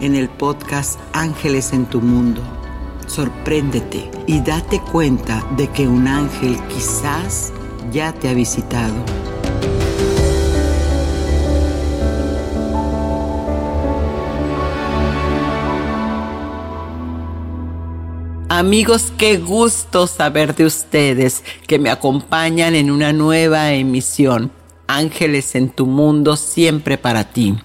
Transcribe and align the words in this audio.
en 0.00 0.14
el 0.14 0.28
podcast 0.28 1.00
Ángeles 1.12 1.72
en 1.72 1.86
tu 1.86 2.00
Mundo. 2.00 2.42
Sorpréndete 3.06 4.10
y 4.26 4.40
date 4.40 4.80
cuenta 4.80 5.44
de 5.56 5.68
que 5.68 5.86
un 5.86 6.08
ángel 6.08 6.58
quizás 6.68 7.52
ya 7.92 8.12
te 8.12 8.28
ha 8.28 8.34
visitado. 8.34 8.94
Amigos, 18.48 19.12
qué 19.18 19.36
gusto 19.36 20.06
saber 20.06 20.54
de 20.54 20.64
ustedes 20.64 21.44
que 21.66 21.78
me 21.78 21.90
acompañan 21.90 22.74
en 22.74 22.90
una 22.90 23.12
nueva 23.12 23.72
emisión. 23.72 24.50
Ángeles 24.86 25.54
en 25.56 25.68
tu 25.68 25.86
mundo 25.86 26.36
siempre 26.36 26.96
para 26.96 27.24
ti. 27.24 27.58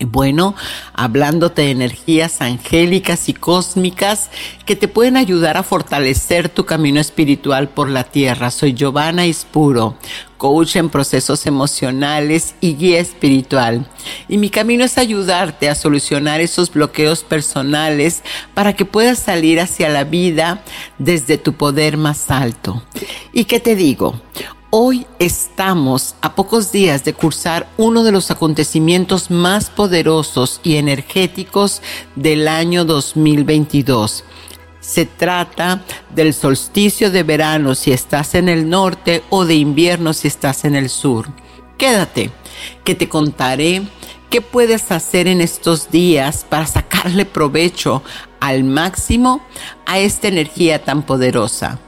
Bueno, 0.00 0.56
hablándote 0.92 1.62
de 1.62 1.70
energías 1.70 2.40
angélicas 2.40 3.28
y 3.28 3.34
cósmicas 3.34 4.28
que 4.66 4.74
te 4.74 4.88
pueden 4.88 5.16
ayudar 5.16 5.56
a 5.56 5.62
fortalecer 5.62 6.48
tu 6.48 6.66
camino 6.66 7.00
espiritual 7.00 7.68
por 7.68 7.88
la 7.88 8.02
tierra. 8.02 8.50
Soy 8.50 8.74
Giovanna 8.74 9.24
Ispuro, 9.24 9.96
coach 10.36 10.74
en 10.74 10.90
procesos 10.90 11.46
emocionales 11.46 12.56
y 12.60 12.74
guía 12.74 12.98
espiritual. 12.98 13.86
Y 14.28 14.38
mi 14.38 14.50
camino 14.50 14.84
es 14.84 14.98
ayudarte 14.98 15.68
a 15.68 15.76
solucionar 15.76 16.40
esos 16.40 16.72
bloqueos 16.72 17.22
personales 17.22 18.24
para 18.52 18.72
que 18.72 18.84
puedas 18.84 19.20
salir 19.20 19.60
hacia 19.60 19.88
la 19.90 20.02
vida 20.02 20.64
desde 20.98 21.38
tu 21.38 21.52
poder 21.52 21.96
más 21.98 22.32
alto. 22.32 22.82
¿Y 23.32 23.44
qué 23.44 23.60
te 23.60 23.76
digo? 23.76 24.20
Hoy 24.76 25.06
estamos 25.20 26.16
a 26.20 26.34
pocos 26.34 26.72
días 26.72 27.04
de 27.04 27.14
cursar 27.14 27.68
uno 27.76 28.02
de 28.02 28.10
los 28.10 28.32
acontecimientos 28.32 29.30
más 29.30 29.70
poderosos 29.70 30.60
y 30.64 30.78
energéticos 30.78 31.80
del 32.16 32.48
año 32.48 32.84
2022. 32.84 34.24
Se 34.80 35.06
trata 35.06 35.84
del 36.12 36.34
solsticio 36.34 37.12
de 37.12 37.22
verano 37.22 37.76
si 37.76 37.92
estás 37.92 38.34
en 38.34 38.48
el 38.48 38.68
norte 38.68 39.22
o 39.30 39.44
de 39.44 39.54
invierno 39.54 40.12
si 40.12 40.26
estás 40.26 40.64
en 40.64 40.74
el 40.74 40.88
sur. 40.88 41.28
Quédate, 41.78 42.32
que 42.82 42.96
te 42.96 43.08
contaré 43.08 43.82
qué 44.28 44.40
puedes 44.40 44.90
hacer 44.90 45.28
en 45.28 45.40
estos 45.40 45.92
días 45.92 46.44
para 46.48 46.66
sacarle 46.66 47.26
provecho 47.26 48.02
al 48.40 48.64
máximo 48.64 49.40
a 49.86 50.00
esta 50.00 50.26
energía 50.26 50.82
tan 50.82 51.04
poderosa 51.04 51.78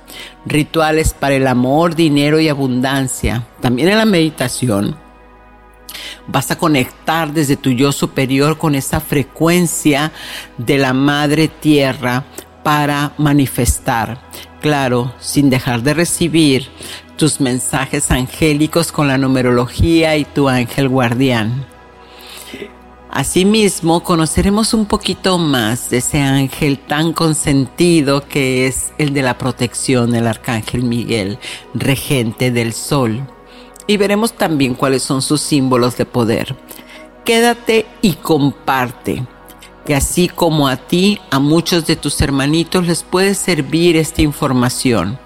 rituales 0.44 1.14
para 1.14 1.34
el 1.34 1.46
amor, 1.46 1.94
dinero 1.94 2.40
y 2.40 2.48
abundancia. 2.48 3.46
También 3.60 3.88
en 3.88 3.98
la 3.98 4.04
meditación 4.04 4.96
vas 6.26 6.50
a 6.50 6.58
conectar 6.58 7.32
desde 7.32 7.56
tu 7.56 7.70
yo 7.70 7.92
superior 7.92 8.58
con 8.58 8.74
esa 8.74 9.00
frecuencia 9.00 10.12
de 10.58 10.78
la 10.78 10.92
madre 10.92 11.48
tierra 11.48 12.24
para 12.62 13.12
manifestar. 13.18 14.18
Claro, 14.60 15.14
sin 15.20 15.50
dejar 15.50 15.82
de 15.82 15.94
recibir 15.94 16.68
tus 17.16 17.40
mensajes 17.40 18.10
angélicos 18.10 18.92
con 18.92 19.08
la 19.08 19.18
numerología 19.18 20.16
y 20.16 20.24
tu 20.24 20.48
ángel 20.48 20.88
guardián. 20.88 21.75
Asimismo, 23.10 24.02
conoceremos 24.02 24.74
un 24.74 24.84
poquito 24.84 25.38
más 25.38 25.90
de 25.90 25.98
ese 25.98 26.20
ángel 26.20 26.78
tan 26.78 27.12
consentido 27.12 28.26
que 28.28 28.66
es 28.66 28.92
el 28.98 29.14
de 29.14 29.22
la 29.22 29.38
protección, 29.38 30.14
el 30.14 30.26
arcángel 30.26 30.82
Miguel, 30.82 31.38
regente 31.72 32.50
del 32.50 32.72
sol. 32.72 33.26
Y 33.86 33.96
veremos 33.96 34.32
también 34.32 34.74
cuáles 34.74 35.02
son 35.02 35.22
sus 35.22 35.40
símbolos 35.40 35.96
de 35.96 36.04
poder. 36.04 36.56
Quédate 37.24 37.86
y 38.02 38.14
comparte, 38.14 39.24
que 39.86 39.94
así 39.94 40.28
como 40.28 40.68
a 40.68 40.76
ti, 40.76 41.20
a 41.30 41.38
muchos 41.38 41.86
de 41.86 41.96
tus 41.96 42.20
hermanitos 42.20 42.86
les 42.86 43.04
puede 43.04 43.34
servir 43.34 43.96
esta 43.96 44.22
información. 44.22 45.18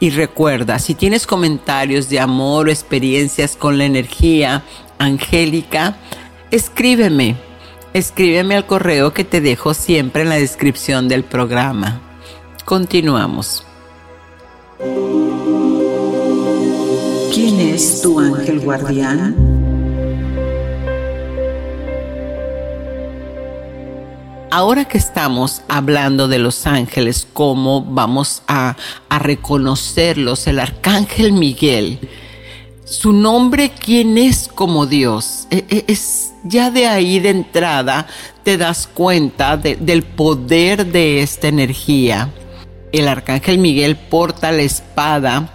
Y 0.00 0.10
recuerda, 0.10 0.78
si 0.78 0.94
tienes 0.94 1.26
comentarios 1.26 2.08
de 2.08 2.18
amor 2.18 2.68
o 2.68 2.70
experiencias 2.70 3.56
con 3.56 3.76
la 3.76 3.84
energía 3.84 4.64
angélica, 4.98 5.98
escríbeme. 6.50 7.36
Escríbeme 7.92 8.56
al 8.56 8.66
correo 8.66 9.12
que 9.12 9.24
te 9.24 9.40
dejo 9.40 9.72
siempre 9.72 10.22
en 10.22 10.28
la 10.28 10.36
descripción 10.36 11.08
del 11.08 11.24
programa. 11.24 12.00
Continuamos. 12.64 13.64
¿Quién 17.32 17.60
es 17.60 18.02
tu 18.02 18.20
ángel 18.20 18.60
guardián? 18.60 19.34
Ahora 24.50 24.86
que 24.86 24.96
estamos 24.96 25.62
hablando 25.68 26.28
de 26.28 26.38
los 26.38 26.66
ángeles, 26.66 27.26
cómo 27.32 27.82
vamos 27.82 28.42
a, 28.46 28.76
a 29.08 29.18
reconocerlos, 29.18 30.46
el 30.46 30.60
arcángel 30.60 31.32
Miguel, 31.32 31.98
su 32.86 33.12
nombre, 33.12 33.70
¿quién 33.70 34.16
es 34.16 34.48
como 34.48 34.86
Dios? 34.86 35.48
E, 35.50 35.64
e, 35.68 35.84
es, 35.88 36.32
ya 36.48 36.70
de 36.70 36.86
ahí 36.86 37.20
de 37.20 37.30
entrada 37.30 38.06
te 38.42 38.56
das 38.56 38.86
cuenta 38.86 39.56
del 39.56 40.02
poder 40.02 40.86
de 40.86 41.22
esta 41.22 41.48
energía. 41.48 42.30
El 42.92 43.08
arcángel 43.08 43.58
Miguel 43.58 43.96
porta 43.96 44.52
la 44.52 44.62
espada 44.62 45.52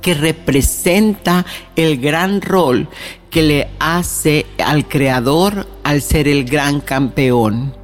que 0.00 0.14
representa 0.14 1.46
el 1.76 2.00
gran 2.00 2.40
rol 2.40 2.88
que 3.30 3.42
le 3.42 3.68
hace 3.78 4.46
al 4.62 4.88
creador 4.88 5.66
al 5.84 6.02
ser 6.02 6.28
el 6.28 6.44
gran 6.44 6.80
campeón. 6.80 7.74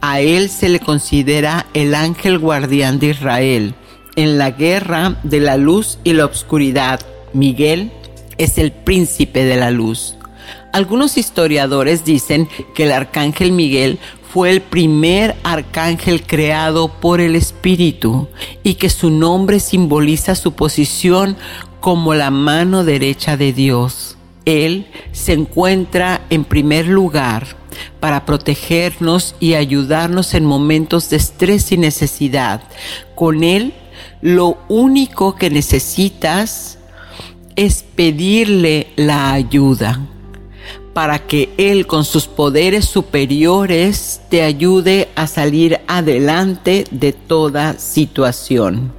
A 0.00 0.20
él 0.20 0.50
se 0.50 0.68
le 0.68 0.80
considera 0.80 1.66
el 1.74 1.94
ángel 1.94 2.38
guardián 2.38 2.98
de 2.98 3.08
Israel. 3.08 3.74
En 4.16 4.38
la 4.38 4.52
guerra 4.52 5.16
de 5.24 5.40
la 5.40 5.56
luz 5.56 5.98
y 6.04 6.12
la 6.12 6.26
oscuridad, 6.26 7.00
Miguel 7.32 7.90
es 8.38 8.58
el 8.58 8.72
príncipe 8.72 9.44
de 9.44 9.56
la 9.56 9.70
luz. 9.70 10.16
Algunos 10.74 11.18
historiadores 11.18 12.04
dicen 12.04 12.48
que 12.74 12.82
el 12.82 12.90
arcángel 12.90 13.52
Miguel 13.52 14.00
fue 14.32 14.50
el 14.50 14.60
primer 14.60 15.36
arcángel 15.44 16.26
creado 16.26 16.88
por 16.88 17.20
el 17.20 17.36
Espíritu 17.36 18.26
y 18.64 18.74
que 18.74 18.90
su 18.90 19.10
nombre 19.10 19.60
simboliza 19.60 20.34
su 20.34 20.54
posición 20.54 21.36
como 21.78 22.14
la 22.14 22.32
mano 22.32 22.82
derecha 22.82 23.36
de 23.36 23.52
Dios. 23.52 24.16
Él 24.46 24.88
se 25.12 25.34
encuentra 25.34 26.22
en 26.28 26.42
primer 26.44 26.88
lugar 26.88 27.46
para 28.00 28.26
protegernos 28.26 29.36
y 29.38 29.54
ayudarnos 29.54 30.34
en 30.34 30.44
momentos 30.44 31.08
de 31.08 31.18
estrés 31.18 31.70
y 31.70 31.76
necesidad. 31.76 32.62
Con 33.14 33.44
Él, 33.44 33.74
lo 34.22 34.58
único 34.68 35.36
que 35.36 35.50
necesitas 35.50 36.78
es 37.54 37.84
pedirle 37.94 38.88
la 38.96 39.32
ayuda 39.34 40.08
para 40.94 41.18
que 41.18 41.52
Él 41.58 41.86
con 41.86 42.04
sus 42.04 42.26
poderes 42.28 42.86
superiores 42.86 44.20
te 44.30 44.42
ayude 44.42 45.08
a 45.16 45.26
salir 45.26 45.80
adelante 45.88 46.86
de 46.90 47.12
toda 47.12 47.76
situación. 47.78 48.92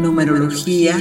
Numerología. 0.00 0.96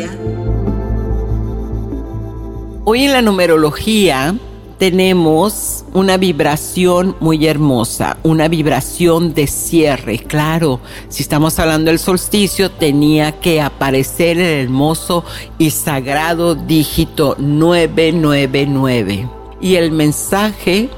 Hoy 2.83 3.03
en 3.03 3.13
la 3.13 3.21
numerología 3.21 4.35
tenemos 4.77 5.85
una 5.93 6.17
vibración 6.17 7.15
muy 7.19 7.47
hermosa, 7.47 8.17
una 8.23 8.47
vibración 8.47 9.33
de 9.33 9.47
cierre. 9.47 10.19
Claro, 10.19 10.79
si 11.09 11.23
estamos 11.23 11.57
hablando 11.59 11.91
del 11.91 11.99
solsticio, 11.99 12.71
tenía 12.71 13.39
que 13.39 13.61
aparecer 13.61 14.37
el 14.37 14.65
hermoso 14.65 15.23
y 15.57 15.71
sagrado 15.71 16.55
dígito 16.55 17.35
999. 17.39 19.29
Y 19.61 19.75
el 19.75 19.91
mensaje 19.91 20.89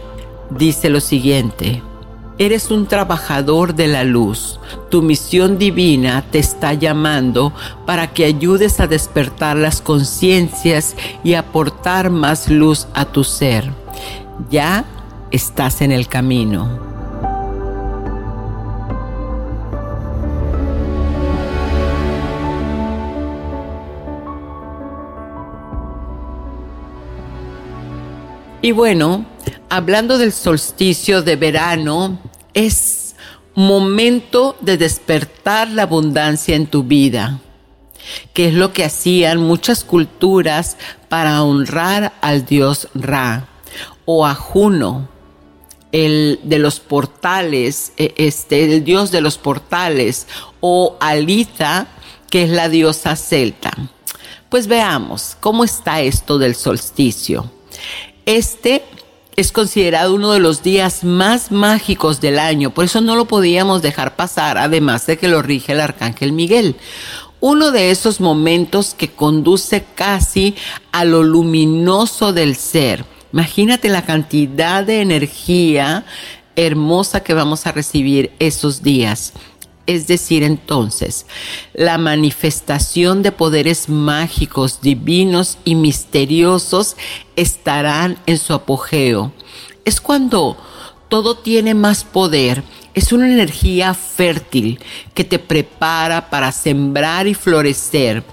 dice 0.50 0.90
lo 0.90 1.00
siguiente. 1.00 1.82
Eres 2.40 2.70
un 2.70 2.86
trabajador 2.86 3.74
de 3.74 3.88
la 3.88 4.04
luz. 4.04 4.60
Tu 4.92 5.02
misión 5.02 5.58
divina 5.58 6.24
te 6.30 6.38
está 6.38 6.74
llamando 6.76 7.52
para 7.88 8.14
que 8.14 8.26
ayudes 8.26 8.80
a 8.80 8.86
despertar 8.86 9.58
las 9.58 9.82
conciencias 9.82 10.96
y 11.24 11.34
aportar 11.34 12.12
más 12.12 12.48
luz 12.48 12.88
a 12.94 13.06
tu 13.06 13.24
ser. 13.24 13.72
Ya 14.52 14.86
estás 15.32 15.82
en 15.82 15.92
el 15.92 16.08
camino. 16.08 16.86
Y 28.62 28.74
bueno, 28.74 29.26
hablando 29.70 30.18
del 30.18 30.34
solsticio 30.34 31.22
de 31.22 31.36
verano, 31.36 32.20
es 32.58 33.16
momento 33.54 34.56
de 34.62 34.78
despertar 34.78 35.70
la 35.70 35.84
abundancia 35.84 36.56
en 36.56 36.66
tu 36.66 36.84
vida, 36.84 37.40
que 38.34 38.48
es 38.48 38.56
lo 38.56 38.74
que 38.74 38.84
hacían 38.84 39.38
muchas 39.38 39.84
culturas 39.84 40.76
para 41.08 41.44
honrar 41.44 42.14
al 42.20 42.48
dios 42.48 42.88
Ra 42.96 43.48
o 44.06 44.26
a 44.26 44.34
Juno, 44.34 45.08
el 45.92 46.40
de 46.44 46.58
los 46.58 46.80
portales, 46.80 47.94
e, 47.98 48.16
este, 48.18 48.64
el 48.64 48.84
dios 48.84 49.12
de 49.12 49.22
los 49.22 49.38
portales, 49.38 50.26
o 50.60 50.98
Alita, 51.00 51.88
que 52.32 52.44
es 52.44 52.50
la 52.50 52.70
diosa 52.70 53.16
celta. 53.16 53.72
Pues 54.50 54.66
veamos 54.66 55.38
cómo 55.40 55.64
está 55.64 56.02
esto 56.02 56.40
del 56.40 56.56
solsticio. 56.56 57.52
Este 58.26 58.84
es 59.38 59.52
considerado 59.52 60.16
uno 60.16 60.32
de 60.32 60.40
los 60.40 60.64
días 60.64 61.04
más 61.04 61.52
mágicos 61.52 62.20
del 62.20 62.40
año, 62.40 62.72
por 62.72 62.86
eso 62.86 63.02
no 63.02 63.16
lo 63.16 63.26
podíamos 63.26 63.84
dejar 63.84 64.16
pasar, 64.16 64.58
además 64.58 65.06
de 65.06 65.20
que 65.20 65.28
lo 65.28 65.44
rige 65.44 65.74
el 65.74 65.80
arcángel 65.80 66.34
Miguel. 66.34 66.76
Uno 67.40 67.70
de 67.70 67.92
esos 67.92 68.20
momentos 68.20 68.96
que 68.96 69.12
conduce 69.12 69.86
casi 69.94 70.56
a 70.92 71.06
lo 71.06 71.22
luminoso 71.22 72.34
del 72.34 72.56
ser. 72.56 73.06
Imagínate 73.32 73.90
la 73.90 74.06
cantidad 74.06 74.84
de 74.84 75.02
energía 75.02 76.04
hermosa 76.56 77.20
que 77.20 77.36
vamos 77.36 77.68
a 77.68 77.72
recibir 77.72 78.32
esos 78.40 78.82
días. 78.82 79.34
Es 79.88 80.06
decir, 80.06 80.44
entonces, 80.44 81.26
la 81.74 81.98
manifestación 81.98 83.24
de 83.24 83.32
poderes 83.32 83.88
mágicos, 83.88 84.82
divinos 84.82 85.58
y 85.64 85.76
misteriosos 85.76 86.98
estarán 87.38 88.18
en 88.26 88.38
su 88.38 88.54
apogeo. 88.54 89.32
Es 89.86 90.02
cuando 90.02 90.58
todo 91.08 91.38
tiene 91.38 91.74
más 91.74 92.04
poder. 92.04 92.64
Es 92.94 93.14
una 93.14 93.32
energía 93.32 93.94
fértil 93.94 94.80
que 95.14 95.24
te 95.24 95.40
prepara 95.40 96.30
para 96.30 96.52
sembrar 96.52 97.28
y 97.28 97.34
florecer 97.34 98.24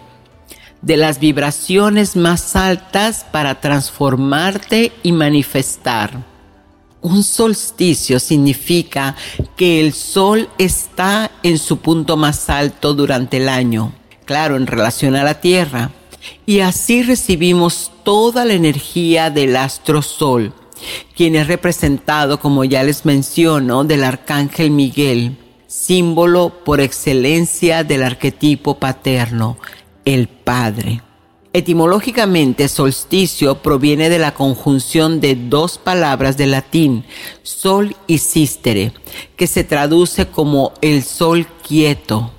de 0.82 0.96
las 0.96 1.20
vibraciones 1.20 2.16
más 2.16 2.56
altas 2.56 3.24
para 3.30 3.60
transformarte 3.60 4.92
y 5.02 5.12
manifestar. 5.12 6.33
Un 7.04 7.22
solsticio 7.22 8.18
significa 8.18 9.14
que 9.56 9.78
el 9.78 9.92
sol 9.92 10.48
está 10.56 11.30
en 11.42 11.58
su 11.58 11.76
punto 11.76 12.16
más 12.16 12.48
alto 12.48 12.94
durante 12.94 13.36
el 13.36 13.50
año, 13.50 13.92
claro, 14.24 14.56
en 14.56 14.66
relación 14.66 15.14
a 15.14 15.22
la 15.22 15.38
Tierra. 15.38 15.90
Y 16.46 16.60
así 16.60 17.02
recibimos 17.02 17.92
toda 18.04 18.46
la 18.46 18.54
energía 18.54 19.28
del 19.28 19.54
astro 19.54 20.00
sol, 20.00 20.54
quien 21.14 21.36
es 21.36 21.46
representado, 21.46 22.40
como 22.40 22.64
ya 22.64 22.82
les 22.82 23.04
menciono, 23.04 23.84
del 23.84 24.02
arcángel 24.02 24.70
Miguel, 24.70 25.36
símbolo 25.66 26.64
por 26.64 26.80
excelencia 26.80 27.84
del 27.84 28.02
arquetipo 28.02 28.78
paterno, 28.78 29.58
el 30.06 30.26
Padre. 30.26 31.02
Etimológicamente, 31.56 32.66
solsticio 32.66 33.62
proviene 33.62 34.10
de 34.10 34.18
la 34.18 34.34
conjunción 34.34 35.20
de 35.20 35.36
dos 35.36 35.78
palabras 35.78 36.36
de 36.36 36.48
latín, 36.48 37.04
sol 37.44 37.94
y 38.08 38.18
sistere, 38.18 38.92
que 39.36 39.46
se 39.46 39.62
traduce 39.62 40.26
como 40.26 40.72
el 40.80 41.04
sol 41.04 41.46
quieto. 41.62 42.32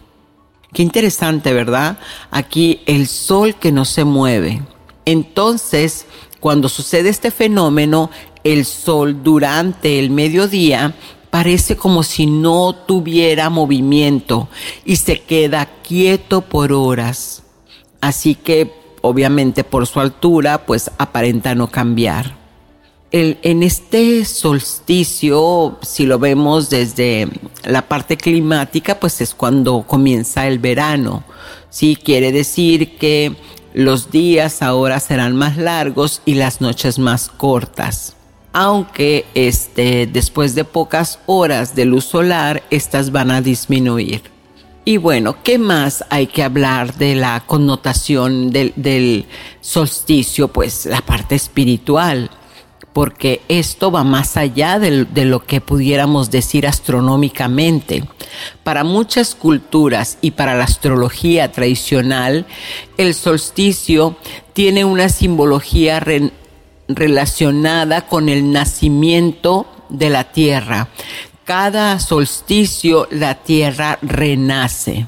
Qué 0.73 0.83
interesante, 0.83 1.53
¿verdad? 1.53 1.97
Aquí 2.29 2.81
el 2.87 3.07
sol 3.07 3.55
que 3.55 3.71
no 3.71 3.85
se 3.85 4.03
mueve. 4.03 4.61
Entonces, 5.05 6.07
cuando 6.41 6.67
sucede 6.67 7.07
este 7.07 7.31
fenómeno, 7.31 8.11
el 8.43 8.65
sol 8.65 9.23
durante 9.23 9.97
el 9.97 10.09
mediodía 10.09 10.93
parece 11.29 11.77
como 11.77 12.03
si 12.03 12.25
no 12.25 12.75
tuviera 12.75 13.49
movimiento 13.49 14.49
y 14.83 14.97
se 14.97 15.21
queda 15.21 15.69
quieto 15.83 16.41
por 16.41 16.73
horas. 16.73 17.43
Así 18.01 18.35
que 18.35 18.83
obviamente 19.05 19.63
por 19.63 19.85
su 19.85 19.99
altura, 19.99 20.65
pues 20.65 20.89
aparenta 20.97 21.53
no 21.53 21.67
cambiar. 21.67 22.43
en 23.11 23.63
este 23.63 24.25
solsticio, 24.25 25.77
si 25.81 26.05
lo 26.05 26.19
vemos 26.19 26.69
desde 26.69 27.29
la 27.63 27.83
parte 27.83 28.17
climática, 28.17 28.99
pues 28.99 29.21
es 29.21 29.33
cuando 29.33 29.83
comienza 29.83 30.47
el 30.47 30.59
verano. 30.59 31.23
Sí, 31.69 31.95
quiere 31.95 32.33
decir 32.33 32.97
que 32.97 33.33
los 33.73 34.11
días 34.11 34.61
ahora 34.61 34.99
serán 34.99 35.35
más 35.35 35.55
largos 35.55 36.21
y 36.25 36.33
las 36.33 36.59
noches 36.59 36.99
más 36.99 37.29
cortas. 37.29 38.15
Aunque 38.51 39.25
este, 39.33 40.07
después 40.07 40.55
de 40.55 40.65
pocas 40.65 41.19
horas 41.25 41.75
de 41.75 41.85
luz 41.85 42.05
solar, 42.05 42.63
estas 42.69 43.11
van 43.11 43.31
a 43.31 43.41
disminuir. 43.41 44.34
Y 44.87 44.97
bueno, 44.97 45.37
¿qué 45.41 45.57
más 45.57 46.05
hay 46.11 46.27
que 46.27 46.43
hablar 46.43 46.93
de 46.93 47.15
la 47.15 47.43
connotación 47.47 48.51
del, 48.51 49.25
solsticio? 49.59 50.49
Pues 50.49 50.85
la 50.85 51.01
parte 51.01 51.33
espiritual, 51.33 52.29
porque 52.93 53.41
esto 53.49 53.91
va 53.91 54.03
más 54.03 54.37
allá 54.37 54.77
de, 54.77 55.25
lo 55.25 55.43
que 55.43 55.59
pudiéramos 55.59 56.29
decir 56.29 56.67
astronómicamente. 56.67 58.03
Para 58.63 58.83
muchas 58.83 59.33
culturas 59.33 60.19
y 60.21 60.31
para 60.31 60.53
la 60.53 60.65
astrología 60.65 61.51
tradicional, 61.51 62.45
el 62.99 63.15
solsticio 63.15 64.17
tiene 64.53 64.85
una 64.85 65.09
simbología 65.09 65.99
relacionada 66.87 68.05
con 68.05 68.29
el 68.29 68.51
nacimiento 68.51 69.65
de 69.89 70.11
la 70.11 70.25
Tierra 70.31 70.89
cada 71.45 71.99
solsticio 71.99 73.07
la 73.11 73.35
tierra 73.35 73.99
renace. 74.01 75.05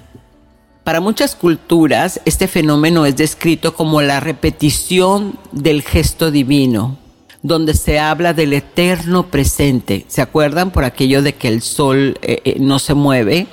Para 0.83 1.01
muchas 1.01 1.35
culturas, 1.35 2.21
este 2.23 2.47
fenómeno 2.47 3.05
es 3.05 3.17
descrito 3.17 3.73
como 3.73 4.01
la 4.01 4.19
repetición 4.19 5.37
del 5.51 5.81
gesto 5.81 6.31
divino, 6.31 6.97
donde 7.41 7.73
se 7.73 7.99
habla 7.99 8.33
del 8.33 8.53
eterno 8.53 9.27
presente. 9.27 10.05
¿Se 10.07 10.21
acuerdan 10.21 10.71
por 10.71 10.85
aquello 10.85 11.21
de 11.23 11.33
que 11.33 11.49
el 11.49 11.61
sol 11.61 12.17
eh, 12.21 12.41
eh, 12.45 12.55
no 12.59 12.79
se 12.79 12.93
mueve? 12.93 13.47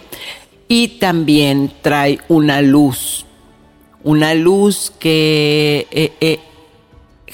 Y 0.68 0.98
también 0.98 1.72
trae 1.82 2.20
una 2.28 2.60
luz, 2.60 3.24
una 4.04 4.34
luz 4.34 4.92
que 4.98 5.88
eh, 5.90 6.40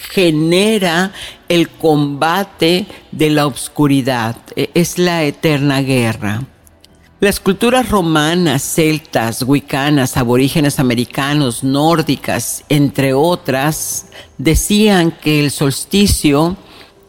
genera 0.09 1.13
el 1.49 1.69
combate 1.69 2.87
de 3.13 3.31
la 3.31 3.47
oscuridad, 3.47 4.37
e, 4.57 4.71
es 4.75 4.99
la 4.99 5.25
eterna 5.25 5.83
guerra. 5.83 6.43
Las 7.21 7.39
culturas 7.39 7.91
romanas, 7.91 8.63
celtas, 8.63 9.43
wicanas, 9.43 10.17
aborígenes 10.17 10.81
americanos, 10.81 11.63
nórdicas, 11.63 12.65
entre 12.71 13.13
otras, 13.13 14.07
decían 14.39 15.11
que 15.11 15.41
el 15.41 15.51
solsticio 15.51 16.57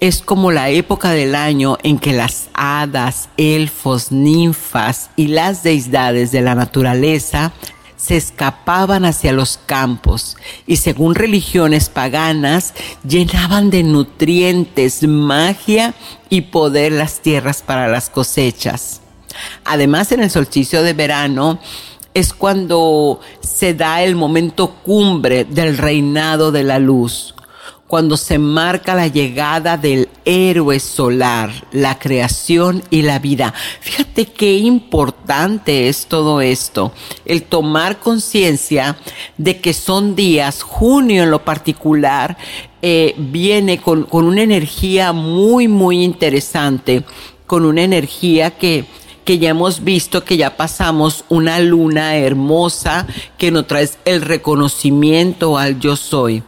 es 0.02 0.22
como 0.22 0.52
la 0.52 0.70
época 0.70 1.12
del 1.12 1.34
año 1.36 1.78
en 1.84 1.98
que 1.98 2.12
las 2.12 2.50
hadas, 2.56 3.30
elfos, 3.38 4.12
ninfas 4.12 5.12
y 5.16 5.28
las 5.28 5.64
deidades 5.64 6.32
de 6.32 6.42
la 6.42 6.56
naturaleza 6.56 7.54
se 8.02 8.18
escapaban 8.18 9.06
hacia 9.06 9.32
los 9.32 9.60
campos 9.66 10.36
y 10.66 10.78
según 10.78 11.14
religiones 11.14 11.90
paganas 11.90 12.74
llenaban 13.08 13.70
de 13.70 13.84
nutrientes, 13.84 15.04
magia 15.04 15.94
y 16.30 16.42
poder 16.42 16.94
las 16.94 17.20
tierras 17.20 17.62
para 17.62 17.88
las 17.88 18.10
cosechas. 18.10 19.02
Además, 19.66 20.12
en 20.12 20.22
el 20.22 20.32
solsticio 20.32 20.82
de 20.82 20.94
verano 20.94 21.60
es 22.16 22.34
cuando 22.34 23.20
se 23.42 23.76
da 23.76 24.02
el 24.02 24.16
momento 24.16 24.72
cumbre 24.84 25.46
del 25.46 25.78
reinado 25.78 26.52
de 26.52 26.64
la 26.64 26.80
luz, 26.80 27.36
cuando 27.92 28.16
se 28.16 28.40
marca 28.40 28.96
la 28.96 29.08
llegada 29.08 29.76
del 29.76 30.08
héroe 30.24 30.80
solar, 30.80 31.52
la 31.74 32.00
creación 32.00 32.84
y 32.90 33.02
la 33.02 33.20
vida. 33.20 33.54
Fíjate 33.82 34.28
qué 34.28 34.60
importante 34.60 35.90
es 35.90 36.06
todo 36.06 36.40
esto, 36.40 36.94
el 37.26 37.44
tomar 37.44 38.00
conciencia 38.00 38.96
de 39.38 39.60
que 39.60 39.74
son 39.74 40.16
días, 40.16 40.64
junio 40.64 41.24
en 41.24 41.32
lo 41.32 41.44
particular, 41.44 42.38
eh, 42.82 43.14
viene 43.18 43.82
con, 43.82 44.04
con 44.04 44.24
una 44.24 44.44
energía 44.44 45.12
muy, 45.12 45.68
muy 45.68 46.02
interesante, 46.02 47.04
con 47.46 47.66
una 47.66 47.82
energía 47.82 48.52
que 48.52 48.86
que 49.26 49.38
ya 49.38 49.50
hemos 49.50 49.84
visto 49.84 50.24
que 50.24 50.36
ya 50.36 50.58
pasamos 50.58 51.26
una 51.30 51.60
luna 51.60 52.16
hermosa 52.16 53.06
que 53.38 53.52
nos 53.52 53.68
trae 53.68 53.88
el 54.06 54.22
reconocimiento 54.22 55.60
al 55.60 55.80
yo 55.80 55.96
soy. 55.96 56.42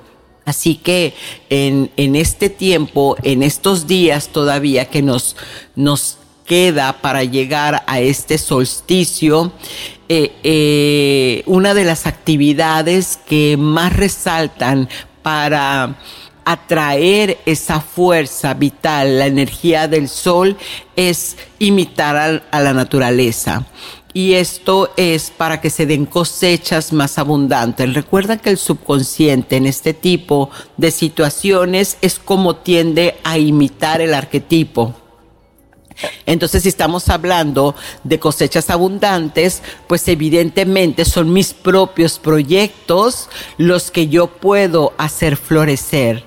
Así 0.46 0.76
que 0.76 1.14
en, 1.50 1.92
en 1.96 2.16
este 2.16 2.50
tiempo, 2.50 3.16
en 3.24 3.44
estos 3.44 3.88
días 3.88 4.30
todavía 4.30 4.86
que 4.90 5.02
nos, 5.02 5.36
nos 5.76 6.18
queda 6.46 7.02
para 7.02 7.24
llegar 7.24 7.84
a 7.88 8.00
este 8.00 8.38
solsticio, 8.38 9.54
eh, 10.10 10.36
eh, 10.44 11.44
una 11.46 11.74
de 11.74 11.86
las 11.86 12.06
actividades 12.06 13.18
que 13.26 13.56
más 13.58 13.96
resaltan 13.96 14.90
para 15.22 15.96
atraer 16.46 17.40
esa 17.46 17.80
fuerza 17.80 18.54
vital, 18.54 19.20
la 19.20 19.28
energía 19.28 19.88
del 19.88 20.10
sol, 20.10 20.58
es 20.98 21.38
imitar 21.60 22.44
a, 22.52 22.60
la 22.60 22.74
naturaleza 22.74 23.66
y 24.14 24.34
esto 24.34 24.94
es 24.96 25.32
para 25.32 25.60
que 25.60 25.70
se 25.70 25.86
den 25.86 26.06
cosechas 26.06 26.94
más 26.94 27.18
abundantes. 27.18 27.94
Recuerda 27.94 28.38
que 28.38 28.52
el 28.52 28.58
subconsciente 28.58 29.58
en 29.58 29.66
este 29.66 29.94
tipo 29.94 30.50
de 30.78 30.92
situaciones 30.92 31.98
es 32.02 32.20
como 32.20 32.58
tiende 32.58 33.16
a 33.24 33.38
imitar 33.38 34.02
el 34.02 34.14
arquetipo. 34.14 34.94
Entonces, 36.26 36.64
si 36.64 36.70
estamos 36.70 37.10
hablando 37.10 37.76
de 38.04 38.20
cosechas 38.20 38.70
abundantes, 38.70 39.62
pues 39.88 40.08
evidentemente 40.08 41.06
son 41.06 41.32
mis 41.32 41.54
propios 41.54 42.20
proyectos 42.20 43.30
los 43.58 43.92
que 43.92 44.08
yo 44.08 44.28
puedo 44.28 44.94
hacer 44.98 45.38
florecer. 45.38 46.24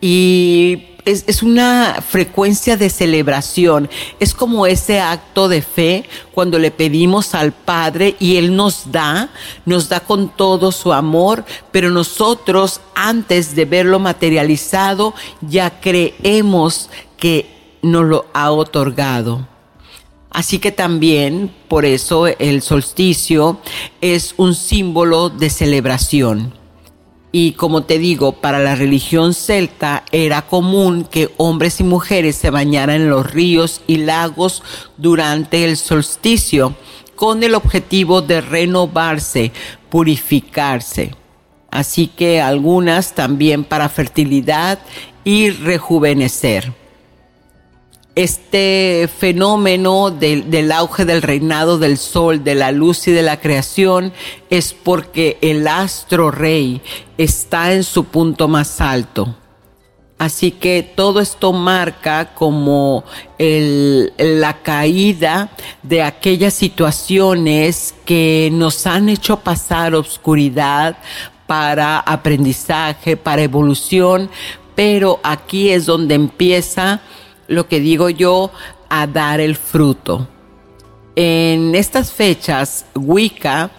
Y 0.00 0.93
es, 1.04 1.42
una 1.42 2.02
frecuencia 2.06 2.76
de 2.76 2.90
celebración. 2.90 3.88
Es 4.20 4.34
como 4.34 4.66
ese 4.66 5.00
acto 5.00 5.48
de 5.48 5.62
fe 5.62 6.04
cuando 6.32 6.58
le 6.58 6.70
pedimos 6.70 7.34
al 7.34 7.52
Padre 7.52 8.16
y 8.18 8.36
Él 8.36 8.56
nos 8.56 8.90
da, 8.90 9.30
nos 9.64 9.88
da 9.88 10.00
con 10.00 10.28
todo 10.28 10.72
su 10.72 10.92
amor, 10.92 11.44
pero 11.70 11.90
nosotros 11.90 12.80
antes 12.94 13.54
de 13.54 13.64
verlo 13.64 13.98
materializado 13.98 15.14
ya 15.40 15.80
creemos 15.80 16.90
que 17.16 17.78
nos 17.82 18.04
lo 18.04 18.26
ha 18.32 18.50
otorgado. 18.50 19.46
Así 20.30 20.58
que 20.58 20.72
también, 20.72 21.54
por 21.68 21.84
eso, 21.84 22.26
el 22.26 22.60
solsticio 22.60 23.60
es 24.00 24.34
un 24.36 24.54
símbolo 24.54 25.30
de 25.30 25.48
celebración. 25.48 26.63
Y 27.36 27.54
como 27.54 27.82
te 27.82 27.98
digo, 27.98 28.30
para 28.30 28.60
la 28.60 28.76
religión 28.76 29.34
celta 29.34 30.04
era 30.12 30.42
común 30.42 31.02
que 31.02 31.32
hombres 31.36 31.80
y 31.80 31.82
mujeres 31.82 32.36
se 32.36 32.50
bañaran 32.50 33.00
en 33.00 33.10
los 33.10 33.28
ríos 33.28 33.80
y 33.88 33.96
lagos 33.96 34.62
durante 34.98 35.64
el 35.64 35.76
solsticio 35.76 36.76
con 37.16 37.42
el 37.42 37.56
objetivo 37.56 38.22
de 38.22 38.40
renovarse, 38.40 39.50
purificarse. 39.90 41.10
Así 41.72 42.06
que 42.06 42.40
algunas 42.40 43.16
también 43.16 43.64
para 43.64 43.88
fertilidad 43.88 44.78
y 45.24 45.50
rejuvenecer 45.50 46.83
este 48.14 49.08
fenómeno 49.18 50.10
del, 50.10 50.72
auge 50.72 51.04
del 51.04 51.22
reinado 51.22 51.78
del 51.78 51.98
sol, 51.98 52.44
de 52.44 52.54
la 52.54 52.70
luz 52.70 53.08
y 53.08 53.12
de 53.12 53.22
la 53.22 53.40
creación, 53.40 54.12
es 54.50 54.72
porque 54.72 55.38
el 55.40 55.66
astro 55.66 56.30
rey 56.30 56.80
está 57.18 57.72
en 57.72 57.82
su 57.82 58.04
punto 58.04 58.46
más 58.48 58.80
alto. 58.80 59.34
Así 60.16 60.52
que 60.52 60.82
todo 60.82 61.20
esto 61.20 61.52
marca 61.52 62.34
como 62.34 63.04
la 63.36 64.62
caída 64.62 65.50
de 65.82 66.02
aquellas 66.02 66.54
situaciones 66.54 67.94
que 68.04 68.48
nos 68.52 68.86
han 68.86 69.08
hecho 69.08 69.40
pasar 69.40 69.94
obscuridad 69.94 70.96
para 71.46 71.98
aprendizaje, 71.98 73.16
para 73.16 73.42
evolución, 73.42 74.30
pero 74.76 75.20
aquí 75.24 75.70
es 75.70 75.84
donde 75.84 76.14
empieza 76.14 77.02
lo 77.48 77.68
que 77.68 77.80
digo 77.80 78.10
yo, 78.10 78.50
a 78.88 79.06
dar 79.06 79.40
el 79.40 79.56
fruto. 79.56 80.28
En 81.16 81.74
estas 81.74 82.12
fechas, 82.12 82.86
Wicca 82.94 83.70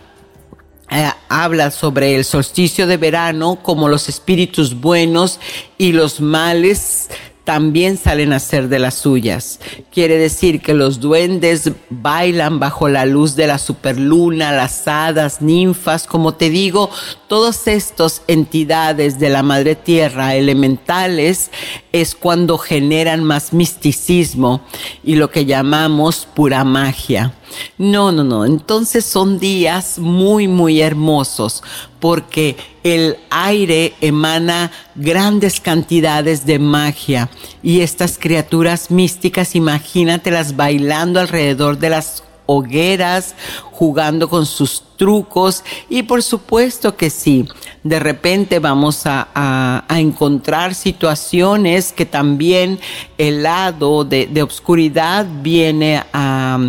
eh, 0.89 1.09
habla 1.29 1.71
sobre 1.71 2.15
el 2.15 2.23
solsticio 2.23 2.87
de 2.87 2.97
verano 2.97 3.59
como 3.61 3.89
los 3.89 4.07
espíritus 4.07 4.79
buenos 4.79 5.39
y 5.77 5.91
los 5.91 6.21
males 6.21 7.09
también 7.45 7.97
salen 7.97 8.33
a 8.33 8.39
ser 8.39 8.67
de 8.69 8.79
las 8.79 8.95
suyas. 8.95 9.59
Quiere 9.93 10.17
decir 10.17 10.61
que 10.61 10.73
los 10.73 10.99
duendes 10.99 11.71
bailan 11.89 12.59
bajo 12.59 12.89
la 12.89 13.05
luz 13.05 13.35
de 13.35 13.47
la 13.47 13.59
superluna, 13.59 14.51
las 14.51 14.87
hadas, 14.87 15.41
ninfas, 15.41 16.07
como 16.07 16.33
te 16.33 16.49
digo, 16.49 16.89
todas 17.27 17.67
estas 17.67 18.21
entidades 18.27 19.19
de 19.19 19.29
la 19.29 19.43
madre 19.43 19.75
tierra 19.75 20.35
elementales 20.35 21.51
es 21.91 22.15
cuando 22.15 22.57
generan 22.57 23.23
más 23.23 23.53
misticismo 23.53 24.61
y 25.03 25.15
lo 25.15 25.31
que 25.31 25.45
llamamos 25.45 26.27
pura 26.33 26.63
magia. 26.63 27.33
No, 27.77 28.11
no, 28.11 28.23
no. 28.23 28.45
Entonces 28.45 29.05
son 29.05 29.39
días 29.39 29.99
muy, 29.99 30.47
muy 30.47 30.81
hermosos 30.81 31.63
porque 31.99 32.55
el 32.83 33.17
aire 33.29 33.93
emana 34.01 34.71
grandes 34.95 35.59
cantidades 35.59 36.45
de 36.45 36.59
magia 36.59 37.29
y 37.63 37.81
estas 37.81 38.17
criaturas 38.17 38.91
místicas, 38.91 39.55
imagínatelas 39.55 40.55
bailando 40.55 41.19
alrededor 41.19 41.77
de 41.77 41.89
las 41.89 42.23
hogueras, 42.45 43.35
jugando 43.71 44.29
con 44.29 44.45
sus 44.45 44.83
trucos 44.97 45.63
y 45.89 46.03
por 46.03 46.23
supuesto 46.23 46.95
que 46.95 47.09
sí, 47.09 47.47
de 47.83 47.99
repente 47.99 48.59
vamos 48.59 49.03
a, 49.05 49.83
encontrar 49.89 50.75
situaciones 50.75 51.91
que 51.91 52.05
también 52.05 52.79
el 53.17 53.43
lado 53.43 54.03
de, 54.03 54.27
de 54.27 54.41
obscuridad 54.41 55.25
viene 55.41 56.03
a 56.13 56.59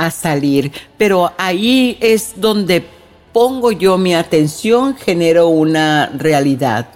a 0.00 0.10
salir. 0.10 0.72
Pero 0.96 1.32
ahí 1.36 1.98
es 2.00 2.40
donde 2.40 2.82
pongo 3.32 3.70
yo 3.70 3.98
mi 3.98 4.14
atención, 4.14 4.96
genero 4.96 5.48
una 5.48 6.06
realidad. 6.16 6.88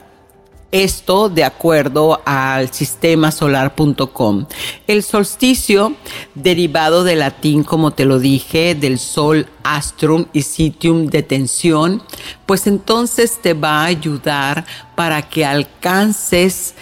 Esto 0.75 1.29
de 1.29 1.45
acuerdo 1.45 2.21
al 2.25 2.73
sistema 2.73 3.31
solar.com. 3.31 4.47
El 4.89 5.05
solsticio, 5.05 5.95
derivado 6.35 7.05
del 7.05 7.21
latín, 7.21 7.63
como 7.63 7.93
te 7.93 8.05
lo 8.05 8.19
dije, 8.19 8.75
del 8.75 8.99
sol 8.99 9.47
astrum 9.63 10.27
y 10.33 10.43
sitium 10.43 11.07
de 11.07 11.23
tensión, 11.23 12.03
pues 12.45 12.67
entonces 12.67 13.39
te 13.41 13.55
va 13.55 13.83
a 13.83 13.85
ayudar 13.85 14.67
para 14.97 15.23
que 15.23 15.47
alcances 15.47 16.75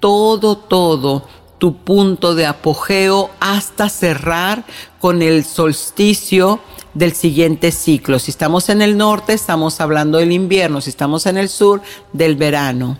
todo, 0.00 0.56
todo 0.56 1.28
tu 1.58 1.76
punto 1.76 2.34
de 2.34 2.46
apogeo 2.46 3.30
hasta 3.38 3.88
cerrar 3.88 4.64
con 4.98 5.22
el 5.22 5.44
solsticio 5.44 6.58
del 6.96 7.12
siguiente 7.12 7.72
ciclo. 7.72 8.18
Si 8.18 8.30
estamos 8.30 8.70
en 8.70 8.80
el 8.80 8.96
norte, 8.96 9.34
estamos 9.34 9.80
hablando 9.80 10.18
del 10.18 10.32
invierno, 10.32 10.80
si 10.80 10.90
estamos 10.90 11.26
en 11.26 11.36
el 11.36 11.48
sur, 11.48 11.82
del 12.12 12.36
verano. 12.36 12.96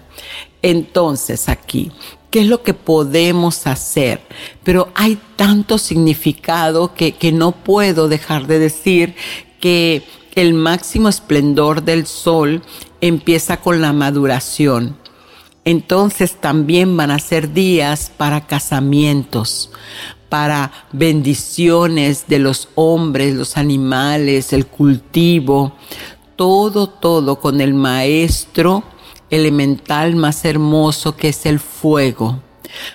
Entonces, 0.61 1.49
aquí, 1.49 1.91
¿qué 2.31 2.41
es 2.41 2.47
lo 2.47 2.62
que 2.62 2.75
podemos 2.75 3.67
hacer? 3.67 4.21
Pero 4.62 4.91
hay 4.95 5.19
tanto 5.37 5.79
significado 5.79 6.95
que, 6.95 7.12
que 7.12 7.33
no 7.33 7.53
puedo 7.53 8.09
dejar 8.09 8.47
de 8.47 8.59
decir 8.59 9.15
que 9.61 10.05
el 10.35 10.53
máximo 10.53 11.09
esplendor 11.09 11.83
del 11.83 12.07
sol 12.07 12.62
empieza 13.00 13.57
con 13.57 13.81
la 13.81 13.95
maduración 13.95 14.99
entonces 15.67 16.37
también 16.37 16.97
van 16.97 17.11
a 17.11 17.19
ser 17.19 17.53
días 17.53 18.12
para 18.17 18.47
casamientos, 18.47 19.73
para 20.28 20.73
bendiciones 20.92 22.26
de 22.28 22.38
los 22.38 22.68
hombres, 22.75 23.35
los 23.35 23.56
animales, 23.56 24.52
el 24.52 24.66
cultivo, 24.66 25.73
todo, 26.37 26.88
todo 26.88 27.40
con 27.40 27.61
el 27.61 27.75
maestro 27.75 28.83
elemental 29.30 30.16
más 30.16 30.45
hermoso 30.45 31.16
que 31.16 31.28
es 31.28 31.47
el 31.47 31.59
fuego, 31.59 32.40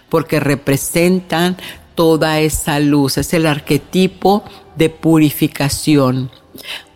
porque 0.09 0.39
representan 0.39 1.57
toda 1.95 2.39
esa 2.39 2.79
luz, 2.79 3.17
es 3.17 3.33
el 3.33 3.45
arquetipo 3.45 4.43
de 4.75 4.89
purificación. 4.89 6.31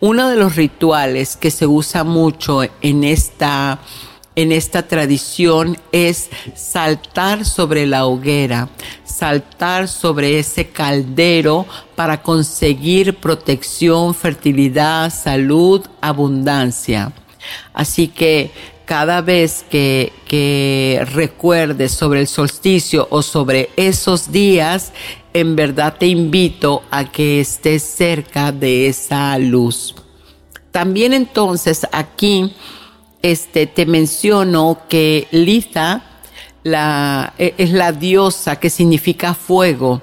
Uno 0.00 0.28
de 0.28 0.36
los 0.36 0.56
rituales 0.56 1.36
que 1.36 1.50
se 1.50 1.66
usa 1.66 2.04
mucho 2.04 2.62
en 2.82 3.04
esta 3.04 3.80
en 4.36 4.52
esta 4.52 4.86
tradición 4.86 5.78
es 5.92 6.28
saltar 6.54 7.44
sobre 7.46 7.86
la 7.86 8.06
hoguera, 8.06 8.68
saltar 9.04 9.88
sobre 9.88 10.38
ese 10.38 10.68
caldero 10.68 11.66
para 11.96 12.22
conseguir 12.22 13.16
protección, 13.16 14.14
fertilidad, 14.14 15.12
salud, 15.12 15.86
abundancia. 16.02 17.12
Así 17.72 18.08
que 18.08 18.50
cada 18.84 19.22
vez 19.22 19.64
que, 19.70 20.12
que 20.28 21.04
recuerdes 21.12 21.92
sobre 21.92 22.20
el 22.20 22.28
solsticio 22.28 23.08
o 23.10 23.22
sobre 23.22 23.70
esos 23.76 24.30
días, 24.30 24.92
en 25.32 25.56
verdad 25.56 25.96
te 25.98 26.06
invito 26.06 26.82
a 26.90 27.10
que 27.10 27.40
estés 27.40 27.82
cerca 27.82 28.52
de 28.52 28.86
esa 28.88 29.36
luz. 29.38 29.94
También 30.70 31.14
entonces 31.14 31.86
aquí 31.90 32.54
este, 33.22 33.66
te 33.66 33.86
menciono 33.86 34.80
que 34.88 35.28
Lita 35.30 36.16
la, 36.66 37.32
e, 37.38 37.54
es 37.58 37.70
la 37.70 37.92
diosa 37.92 38.56
que 38.56 38.70
significa 38.70 39.34
fuego 39.34 40.02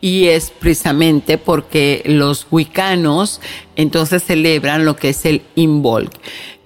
y 0.00 0.26
es 0.26 0.50
precisamente 0.50 1.38
porque 1.38 2.02
los 2.06 2.46
wicanos 2.50 3.40
entonces 3.74 4.22
celebran 4.22 4.84
lo 4.84 4.94
que 4.94 5.10
es 5.10 5.24
el 5.24 5.42
Imbolc. 5.56 6.12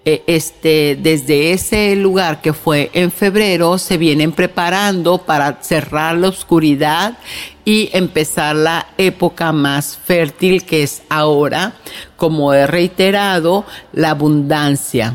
E, 0.05 0.23
este, 0.27 0.99
desde 1.01 1.53
ese 1.53 1.97
lugar 1.97 2.43
que 2.43 2.53
fue 2.53 2.91
en 2.93 3.11
febrero 3.11 3.79
se 3.79 3.97
vienen 3.97 4.33
preparando 4.33 5.19
para 5.19 5.63
cerrar 5.63 6.17
la 6.17 6.29
oscuridad 6.29 7.19
y 7.65 7.89
empezar 7.93 8.55
la 8.55 8.87
época 8.99 9.53
más 9.53 9.97
fértil 9.97 10.65
que 10.65 10.83
es 10.83 11.03
ahora, 11.09 11.75
como 12.17 12.53
he 12.53 12.67
reiterado, 12.67 13.65
la 13.93 14.11
abundancia 14.11 15.15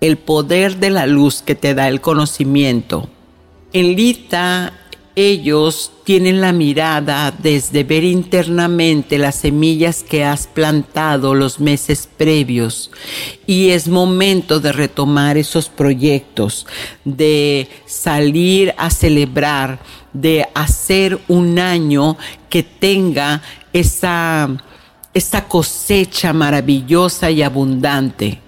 el 0.00 0.18
poder 0.18 0.76
de 0.76 0.90
la 0.90 1.06
luz 1.06 1.42
que 1.42 1.54
te 1.54 1.74
da 1.74 1.88
el 1.88 2.00
conocimiento. 2.00 3.08
En 3.72 3.96
Lita 3.96 4.72
ellos 5.18 5.92
tienen 6.04 6.42
la 6.42 6.52
mirada 6.52 7.30
desde 7.30 7.84
ver 7.84 8.04
internamente 8.04 9.16
las 9.16 9.36
semillas 9.36 10.02
que 10.02 10.22
has 10.22 10.46
plantado 10.46 11.34
los 11.34 11.58
meses 11.58 12.06
previos 12.18 12.90
y 13.46 13.70
es 13.70 13.88
momento 13.88 14.60
de 14.60 14.72
retomar 14.72 15.38
esos 15.38 15.70
proyectos, 15.70 16.66
de 17.06 17.66
salir 17.86 18.74
a 18.76 18.90
celebrar, 18.90 19.78
de 20.12 20.46
hacer 20.54 21.18
un 21.28 21.58
año 21.58 22.18
que 22.50 22.62
tenga 22.62 23.40
esa, 23.72 24.54
esa 25.14 25.48
cosecha 25.48 26.34
maravillosa 26.34 27.30
y 27.30 27.42
abundante. 27.42 28.42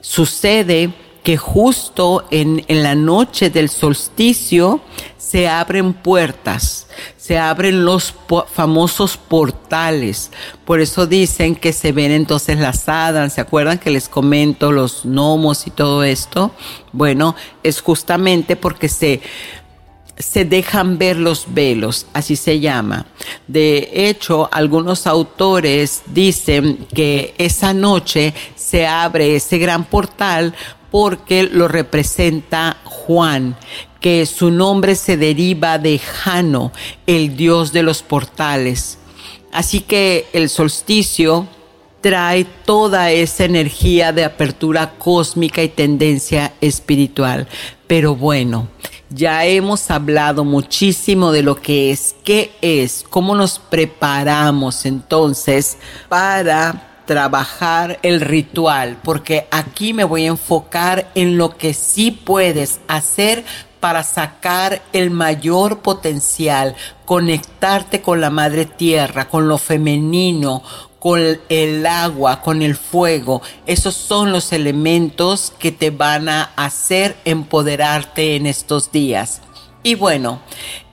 Sucede 0.00 0.92
que 1.22 1.36
justo 1.36 2.24
en, 2.30 2.64
la 2.68 2.94
noche 2.94 3.50
del 3.50 3.68
solsticio 3.68 4.80
se 5.16 5.48
abren 5.48 5.94
puertas, 5.94 6.88
se 7.16 7.38
abren 7.38 7.84
los 7.84 8.12
famosos 8.52 9.16
portales. 9.16 10.30
Por 10.64 10.80
eso 10.80 11.06
dicen 11.06 11.54
que 11.54 11.72
se 11.72 11.92
ven 11.92 12.10
entonces 12.10 12.58
las 12.58 12.88
hadas. 12.88 13.34
¿Se 13.34 13.40
acuerdan 13.40 13.78
que 13.78 13.90
les 13.90 14.08
comento 14.08 14.72
los 14.72 15.04
gnomos 15.04 15.66
y 15.66 15.70
todo 15.70 16.02
esto? 16.02 16.50
Bueno, 16.90 17.36
es 17.62 17.80
justamente 17.80 18.56
porque 18.56 18.88
se 18.88 19.20
se 20.18 20.44
dejan 20.44 20.98
ver 20.98 21.16
los 21.16 21.46
velos, 21.48 22.06
así 22.12 22.36
se 22.36 22.60
llama. 22.60 23.06
De 23.46 23.90
hecho, 23.92 24.48
algunos 24.52 25.06
autores 25.06 26.02
dicen 26.06 26.86
que 26.94 27.34
esa 27.38 27.72
noche 27.72 28.34
se 28.54 28.86
abre 28.86 29.36
ese 29.36 29.58
gran 29.58 29.84
portal 29.84 30.54
porque 30.90 31.44
lo 31.44 31.68
representa 31.68 32.76
Juan, 32.84 33.56
que 34.00 34.26
su 34.26 34.50
nombre 34.50 34.94
se 34.94 35.16
deriva 35.16 35.78
de 35.78 35.98
Jano, 35.98 36.72
el 37.06 37.36
dios 37.36 37.72
de 37.72 37.82
los 37.82 38.02
portales. 38.02 38.98
Así 39.52 39.80
que 39.80 40.26
el 40.32 40.48
solsticio 40.48 41.46
trae 42.02 42.44
toda 42.44 43.10
esa 43.10 43.44
energía 43.44 44.12
de 44.12 44.24
apertura 44.24 44.94
cósmica 44.98 45.62
y 45.62 45.68
tendencia 45.68 46.52
espiritual. 46.60 47.46
Pero 47.86 48.16
bueno, 48.16 48.68
ya 49.14 49.44
hemos 49.44 49.90
hablado 49.90 50.44
muchísimo 50.44 51.32
de 51.32 51.42
lo 51.42 51.56
que 51.56 51.90
es, 51.90 52.14
qué 52.24 52.52
es, 52.60 53.04
cómo 53.08 53.34
nos 53.34 53.58
preparamos 53.58 54.86
entonces 54.86 55.76
para 56.08 56.88
trabajar 57.06 57.98
el 58.02 58.20
ritual, 58.20 58.96
porque 59.02 59.46
aquí 59.50 59.92
me 59.92 60.04
voy 60.04 60.24
a 60.24 60.28
enfocar 60.28 61.10
en 61.14 61.36
lo 61.36 61.56
que 61.56 61.74
sí 61.74 62.10
puedes 62.10 62.80
hacer 62.88 63.44
para 63.80 64.04
sacar 64.04 64.80
el 64.92 65.10
mayor 65.10 65.80
potencial, 65.80 66.76
conectarte 67.04 68.00
con 68.00 68.20
la 68.20 68.30
madre 68.30 68.64
tierra, 68.64 69.28
con 69.28 69.48
lo 69.48 69.58
femenino, 69.58 70.62
con 71.02 71.40
el 71.48 71.84
agua, 71.84 72.42
con 72.42 72.62
el 72.62 72.76
fuego. 72.76 73.42
Esos 73.66 73.96
son 73.96 74.30
los 74.30 74.52
elementos 74.52 75.52
que 75.58 75.72
te 75.72 75.90
van 75.90 76.28
a 76.28 76.52
hacer 76.54 77.16
empoderarte 77.24 78.36
en 78.36 78.46
estos 78.46 78.92
días. 78.92 79.40
Y 79.82 79.96
bueno, 79.96 80.40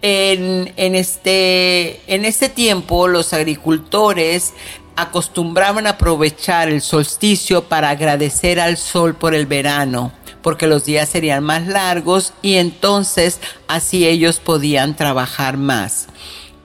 en, 0.01 0.73
este, 0.95 2.01
en 2.11 2.25
este 2.25 2.49
tiempo 2.49 3.07
los 3.07 3.33
agricultores 3.33 4.53
acostumbraban 4.95 5.85
a 5.85 5.91
aprovechar 5.91 6.69
el 6.69 6.81
solsticio 6.81 7.65
para 7.65 7.91
agradecer 7.91 8.59
al 8.59 8.77
sol 8.77 9.13
por 9.13 9.35
el 9.35 9.45
verano, 9.45 10.11
porque 10.41 10.65
los 10.65 10.85
días 10.85 11.07
serían 11.07 11.43
más 11.43 11.67
largos 11.67 12.33
y 12.41 12.55
entonces 12.55 13.39
así 13.67 14.07
ellos 14.07 14.39
podían 14.39 14.95
trabajar 14.95 15.57
más. 15.57 16.07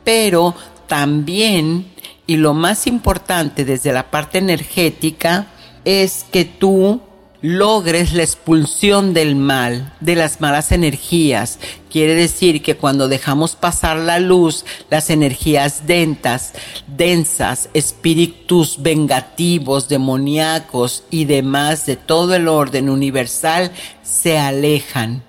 Pero 0.02 0.54
también 0.86 1.93
y 2.26 2.36
lo 2.36 2.54
más 2.54 2.86
importante 2.86 3.64
desde 3.64 3.92
la 3.92 4.10
parte 4.10 4.38
energética 4.38 5.46
es 5.84 6.24
que 6.30 6.44
tú 6.44 7.00
logres 7.42 8.14
la 8.14 8.22
expulsión 8.22 9.12
del 9.12 9.36
mal, 9.36 9.92
de 10.00 10.16
las 10.16 10.40
malas 10.40 10.72
energías. 10.72 11.58
Quiere 11.90 12.14
decir 12.14 12.62
que 12.62 12.78
cuando 12.78 13.06
dejamos 13.06 13.54
pasar 13.54 13.98
la 13.98 14.18
luz, 14.18 14.64
las 14.88 15.10
energías 15.10 15.86
dentas, 15.86 16.54
densas, 16.86 17.68
espíritus 17.74 18.80
vengativos, 18.80 19.90
demoníacos 19.90 21.04
y 21.10 21.26
demás 21.26 21.84
de 21.84 21.96
todo 21.96 22.34
el 22.34 22.48
orden 22.48 22.88
universal 22.88 23.72
se 24.02 24.38
alejan. 24.38 25.22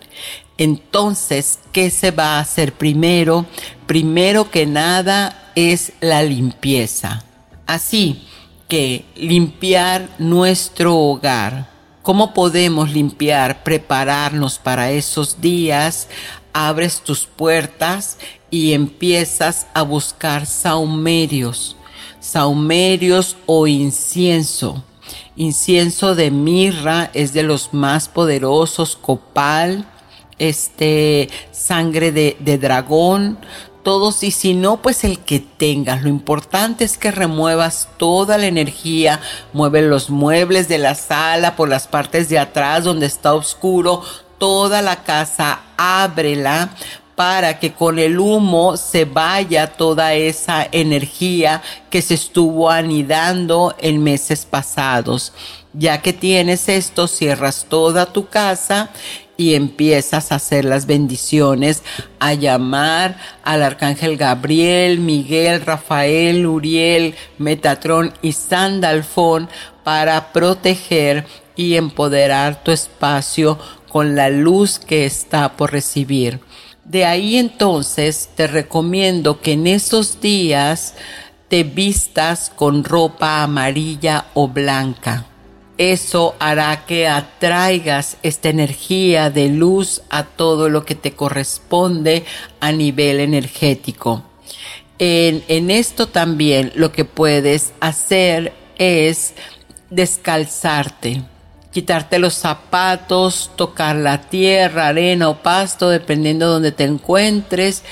Entonces, 0.58 1.60
¿qué 1.74 1.92
se 1.92 2.12
va 2.12 2.38
a 2.38 2.40
hacer 2.40 2.72
primero? 2.72 3.46
Primero 3.88 4.50
que 4.50 4.66
nada, 4.66 5.45
es 5.56 5.94
la 6.02 6.22
limpieza. 6.24 7.24
Así 7.66 8.28
que 8.68 9.06
limpiar 9.16 10.10
nuestro 10.20 10.98
hogar. 10.98 11.70
¿Cómo 12.02 12.34
podemos 12.34 12.92
limpiar, 12.92 13.64
prepararnos 13.64 14.60
para 14.60 14.92
esos 14.92 15.42
días? 15.42 16.08
Abres 16.54 17.02
tus 17.02 17.26
puertas 17.26 18.18
y 18.52 18.74
empiezas 18.74 19.68
a 19.74 19.82
buscar 19.82 20.46
saumerios, 20.46 21.76
saumerios 22.20 23.36
o 23.46 23.68
incienso. 23.68 24.84
Incienso 25.36 26.16
de 26.16 26.32
mirra 26.32 27.10
es 27.14 27.34
de 27.34 27.44
los 27.44 27.74
más 27.74 28.08
poderosos, 28.08 28.96
copal, 28.96 29.86
este, 30.38 31.30
sangre 31.52 32.12
de, 32.12 32.38
de 32.40 32.58
dragón, 32.58 33.38
todos 33.86 34.24
y 34.24 34.32
si 34.32 34.56
no, 34.56 34.82
pues 34.82 35.04
el 35.04 35.20
que 35.20 35.40
tengas. 35.40 36.02
Lo 36.02 36.10
importante 36.10 36.84
es 36.84 36.98
que 36.98 37.12
remuevas 37.12 37.88
toda 37.98 38.40
la 38.40 38.48
energía, 38.48 39.22
mueve 39.54 39.84
los 39.84 40.10
muebles 40.10 40.68
de 40.68 40.80
la 40.80 40.96
sala 40.96 41.56
por 41.56 41.70
las 41.70 41.88
partes 41.88 42.28
de 42.28 42.40
atrás 42.40 42.84
donde 42.84 43.06
está 43.06 43.36
oscuro, 43.36 44.02
toda 44.40 44.82
la 44.82 45.04
casa, 45.04 45.62
ábrela 45.78 46.72
para 47.14 47.60
que 47.60 47.74
con 47.74 48.00
el 48.00 48.20
humo 48.20 48.76
se 48.76 49.06
vaya 49.06 49.68
toda 49.68 50.16
esa 50.16 50.68
energía 50.72 51.62
que 51.92 52.02
se 52.02 52.16
estuvo 52.16 52.72
anidando 52.72 53.76
en 53.78 54.04
meses 54.04 54.46
pasados. 54.46 55.32
Ya 55.74 56.02
que 56.02 56.12
tienes 56.12 56.70
esto, 56.70 57.08
cierras 57.08 57.68
toda 57.70 58.08
tu 58.08 58.28
casa 58.30 58.90
y 59.38 59.56
empiezas 59.56 60.32
a 60.32 60.36
hacer 60.36 60.66
las 60.66 60.86
bendiciones, 60.86 61.84
a 62.20 62.34
llamar 62.34 63.18
al 63.44 63.64
arcángel 63.64 64.18
Gabriel, 64.18 65.00
Miguel, 65.00 65.62
Rafael, 65.62 66.46
Uriel, 66.46 67.16
Metatrón 67.38 68.14
y 68.22 68.32
Sandalfón 68.32 69.50
para 69.84 70.32
proteger 70.32 71.26
y 71.56 71.76
empoderar 71.76 72.64
tu 72.64 72.72
espacio 72.72 73.58
con 73.90 74.16
la 74.16 74.30
luz 74.30 74.80
que 74.80 75.06
está 75.06 75.56
por 75.56 75.72
recibir. 75.72 76.40
De 76.84 77.06
ahí 77.06 77.38
entonces 77.38 78.30
te 78.36 78.48
recomiendo 78.48 79.42
que 79.42 79.54
en 79.54 79.68
esos 79.68 80.22
días 80.22 80.94
te 81.48 81.64
vistas 81.64 82.52
con 82.56 82.84
ropa 82.84 83.42
amarilla 83.44 84.26
o 84.34 84.48
blanca. 84.48 85.26
Eso 85.78 86.36
hará 86.40 86.86
que 86.86 87.08
atraigas 87.08 88.18
esta 88.24 88.50
energía 88.50 89.30
de 89.30 89.50
luz 89.50 90.02
a 90.10 90.24
todo 90.24 90.70
lo 90.70 90.86
que 90.86 90.96
te 90.96 91.12
corresponde 91.12 92.24
a 92.62 92.72
nivel 92.72 93.20
energético. 93.20 94.24
En, 95.00 95.44
en 95.50 95.72
esto 95.72 96.08
también 96.08 96.72
lo 96.76 96.94
que 96.94 97.04
puedes 97.04 97.74
hacer 97.82 98.54
es 98.78 99.34
descalzarte 99.90 101.24
quitarte 101.76 102.20
los 102.20 102.36
zapatos, 102.36 103.52
tocar 103.58 103.98
la 103.98 104.30
tierra, 104.30 104.88
arena 104.88 105.28
o 105.28 105.44
pasto, 105.44 105.90
dependiendo 105.90 106.46
de 106.46 106.54
donde 106.54 106.72
te 106.72 106.86
encuentres, 106.86 107.84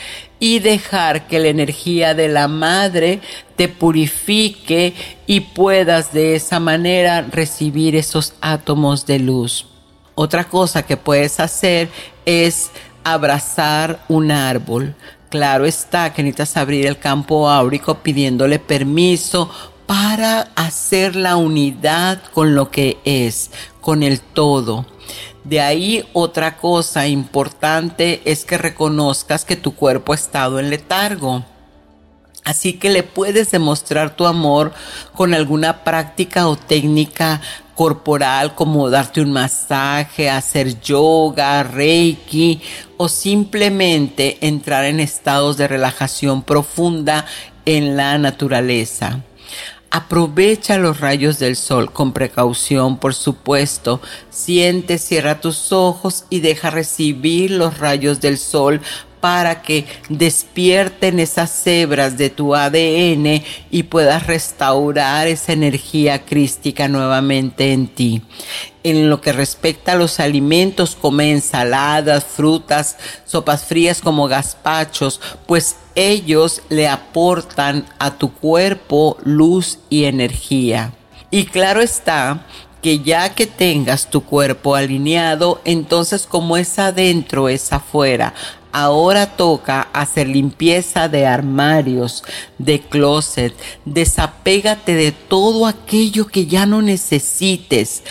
y 0.43 0.59
dejar 0.59 1.25
que 1.25 1.39
la 1.39 1.47
energía 1.47 2.13
de 2.13 2.27
la 2.27 2.49
madre 2.49 3.21
te 3.55 3.69
purifique 3.69 4.93
y 5.25 5.39
puedas 5.39 6.11
de 6.11 6.35
esa 6.35 6.59
manera 6.59 7.21
recibir 7.21 7.95
esos 7.95 8.33
átomos 8.41 9.05
de 9.05 9.19
luz. 9.19 9.67
Otra 10.15 10.43
cosa 10.43 10.85
que 10.85 10.97
puedes 10.97 11.39
hacer 11.39 11.87
es 12.25 12.71
abrazar 13.05 14.03
un 14.09 14.31
árbol. 14.31 14.95
Claro 15.29 15.65
está 15.65 16.11
que 16.11 16.23
necesitas 16.23 16.57
abrir 16.57 16.87
el 16.87 16.99
campo 16.99 17.49
áurico 17.49 17.99
pidiéndole 17.99 18.59
permiso 18.59 19.49
para 19.85 20.49
hacer 20.55 21.15
la 21.15 21.37
unidad 21.37 22.21
con 22.33 22.53
lo 22.53 22.69
que 22.69 22.97
es, 23.05 23.49
con 23.79 24.03
el 24.03 24.19
todo. 24.19 24.85
De 25.43 25.59
ahí 25.59 26.05
otra 26.13 26.57
cosa 26.57 27.07
importante 27.07 28.21
es 28.25 28.45
que 28.45 28.57
reconozcas 28.57 29.43
que 29.43 29.55
tu 29.55 29.75
cuerpo 29.75 30.13
ha 30.13 30.15
estado 30.15 30.59
en 30.59 30.69
letargo. 30.69 31.43
Así 32.45 32.73
que 32.73 32.89
le 32.89 33.03
puedes 33.03 33.51
demostrar 33.51 34.15
tu 34.15 34.25
amor 34.25 34.73
con 35.13 35.33
alguna 35.33 35.83
práctica 35.83 36.47
o 36.47 36.57
técnica 36.57 37.41
corporal 37.75 38.53
como 38.53 38.89
darte 38.89 39.21
un 39.21 39.31
masaje, 39.31 40.29
hacer 40.29 40.79
yoga, 40.81 41.63
reiki 41.63 42.61
o 42.97 43.07
simplemente 43.07 44.45
entrar 44.45 44.85
en 44.85 44.99
estados 44.99 45.57
de 45.57 45.67
relajación 45.67 46.43
profunda 46.43 47.25
en 47.65 47.95
la 47.95 48.17
naturaleza. 48.17 49.21
Aprovecha 49.95 50.79
los 50.79 51.01
rayos 51.01 51.37
del 51.37 51.55
sol 51.55 51.93
con 51.93 52.13
precaución, 52.13 52.97
por 52.97 53.13
supuesto. 53.13 54.01
Siente, 54.31 54.97
cierra 54.97 55.39
tus 55.39 55.71
ojos 55.71 56.25
y 56.31 56.39
deja 56.39 56.71
recibir 56.71 57.51
los 57.51 57.77
rayos 57.77 58.19
del 58.19 58.39
sol 58.39 58.81
para 59.23 59.61
que 59.61 59.85
despierten 60.09 61.17
esas 61.17 61.65
hebras 61.65 62.17
de 62.17 62.29
tu 62.29 62.55
ADN 62.55 63.41
y 63.71 63.83
puedas 63.83 64.27
restaurar 64.27 65.27
esa 65.27 65.53
energía 65.53 66.25
crística 66.25 66.89
nuevamente 66.89 67.71
en 67.71 67.87
ti. 67.87 68.21
En 68.83 69.09
lo 69.09 69.21
que 69.21 69.31
respecta 69.31 69.93
a 69.93 69.95
los 69.95 70.19
alimentos, 70.19 70.97
come 70.99 71.31
ensaladas, 71.31 72.25
frutas, 72.25 72.97
sopas 73.23 73.63
frías 73.63 74.01
como 74.01 74.27
gazpachos, 74.27 75.21
pues 75.45 75.77
ellos 75.95 76.61
le 76.67 76.89
aportan 76.89 77.85
a 77.99 78.17
tu 78.17 78.33
cuerpo 78.33 79.15
luz 79.23 79.79
y 79.89 80.03
energía. 80.03 80.91
Y 81.31 81.45
claro 81.45 81.79
está 81.79 82.45
que 82.81 82.99
ya 82.99 83.33
que 83.33 83.47
tengas 83.47 84.09
tu 84.09 84.25
cuerpo 84.25 84.75
alineado, 84.75 85.61
entonces 85.63 86.27
como 86.27 86.57
es 86.57 86.77
adentro, 86.77 87.47
es 87.47 87.71
afuera. 87.71 88.33
Ahora 88.73 89.27
toca 89.37 89.87
hacer 89.93 90.27
limpieza 90.27 91.07
de 91.07 91.25
armarios, 91.27 92.23
de 92.57 92.81
closet. 92.81 93.53
Desapégate 93.85 94.95
de 94.95 95.11
todo 95.11 95.67
aquello 95.67 96.27
que 96.27 96.47
ya 96.47 96.65
no 96.65 96.81
necesites 96.81 98.03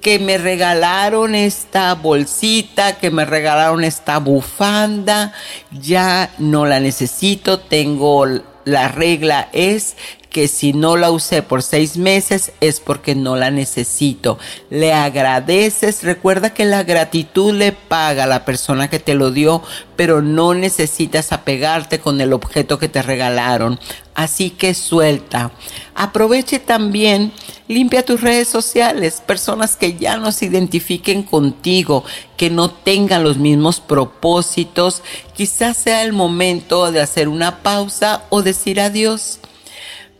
que 0.00 0.18
me 0.18 0.38
regalaron 0.38 1.34
esta 1.34 1.92
bolsita, 1.94 2.96
que 2.96 3.10
me 3.10 3.24
regalaron 3.24 3.82
esta 3.82 4.18
bufanda, 4.18 5.32
ya 5.72 6.30
no 6.38 6.64
la 6.64 6.78
necesito, 6.78 7.58
tengo 7.58 8.24
la 8.64 8.88
regla 8.88 9.48
es 9.52 9.96
que 10.36 10.48
si 10.48 10.74
no 10.74 10.98
la 10.98 11.10
usé 11.10 11.40
por 11.40 11.62
seis 11.62 11.96
meses 11.96 12.52
es 12.60 12.78
porque 12.78 13.14
no 13.14 13.36
la 13.36 13.50
necesito. 13.50 14.38
Le 14.68 14.92
agradeces, 14.92 16.02
recuerda 16.02 16.52
que 16.52 16.66
la 16.66 16.82
gratitud 16.82 17.54
le 17.54 17.72
paga 17.72 18.24
a 18.24 18.26
la 18.26 18.44
persona 18.44 18.90
que 18.90 18.98
te 18.98 19.14
lo 19.14 19.30
dio, 19.30 19.62
pero 19.96 20.20
no 20.20 20.52
necesitas 20.52 21.32
apegarte 21.32 22.00
con 22.00 22.20
el 22.20 22.34
objeto 22.34 22.78
que 22.78 22.90
te 22.90 23.00
regalaron. 23.00 23.80
Así 24.14 24.50
que 24.50 24.74
suelta. 24.74 25.52
Aproveche 25.94 26.58
también, 26.58 27.32
limpia 27.66 28.04
tus 28.04 28.20
redes 28.20 28.48
sociales, 28.48 29.22
personas 29.26 29.76
que 29.76 29.94
ya 29.94 30.18
no 30.18 30.32
se 30.32 30.44
identifiquen 30.44 31.22
contigo, 31.22 32.04
que 32.36 32.50
no 32.50 32.70
tengan 32.70 33.24
los 33.24 33.38
mismos 33.38 33.80
propósitos. 33.80 35.02
Quizás 35.34 35.78
sea 35.78 36.02
el 36.02 36.12
momento 36.12 36.92
de 36.92 37.00
hacer 37.00 37.26
una 37.26 37.62
pausa 37.62 38.24
o 38.28 38.42
decir 38.42 38.82
adiós. 38.82 39.38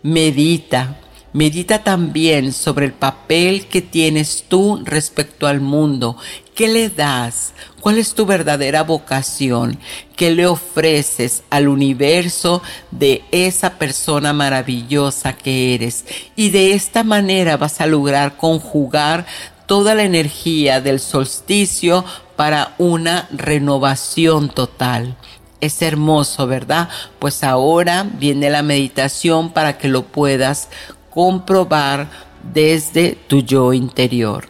Medita, 0.02 0.96
medita 1.32 1.82
también 1.82 2.52
sobre 2.52 2.86
el 2.86 2.92
papel 2.92 3.66
que 3.66 3.82
tienes 3.82 4.44
tú 4.48 4.80
respecto 4.84 5.46
al 5.46 5.60
mundo. 5.60 6.16
¿Qué 6.54 6.68
le 6.68 6.88
das? 6.88 7.52
¿Cuál 7.80 7.98
es 7.98 8.14
tu 8.14 8.24
verdadera 8.24 8.82
vocación? 8.82 9.78
¿Qué 10.16 10.30
le 10.30 10.46
ofreces 10.46 11.42
al 11.50 11.68
universo 11.68 12.62
de 12.90 13.24
esa 13.30 13.78
persona 13.78 14.32
maravillosa 14.32 15.34
que 15.34 15.74
eres? 15.74 16.04
Y 16.36 16.50
de 16.50 16.72
esta 16.72 17.04
manera 17.04 17.56
vas 17.56 17.80
a 17.80 17.86
lograr 17.86 18.36
conjugar 18.36 19.26
toda 19.66 19.94
la 19.94 20.04
energía 20.04 20.80
del 20.80 21.00
solsticio 21.00 22.04
para 22.36 22.74
una 22.78 23.28
renovación 23.32 24.48
total. 24.48 25.16
Es 25.66 25.82
hermoso, 25.82 26.46
¿verdad? 26.46 26.88
Pues 27.18 27.42
ahora 27.42 28.06
viene 28.08 28.50
la 28.50 28.62
meditación 28.62 29.50
para 29.50 29.78
que 29.78 29.88
lo 29.88 30.04
puedas 30.04 30.68
comprobar 31.10 32.08
desde 32.54 33.18
tu 33.26 33.40
yo 33.40 33.72
interior. 33.72 34.48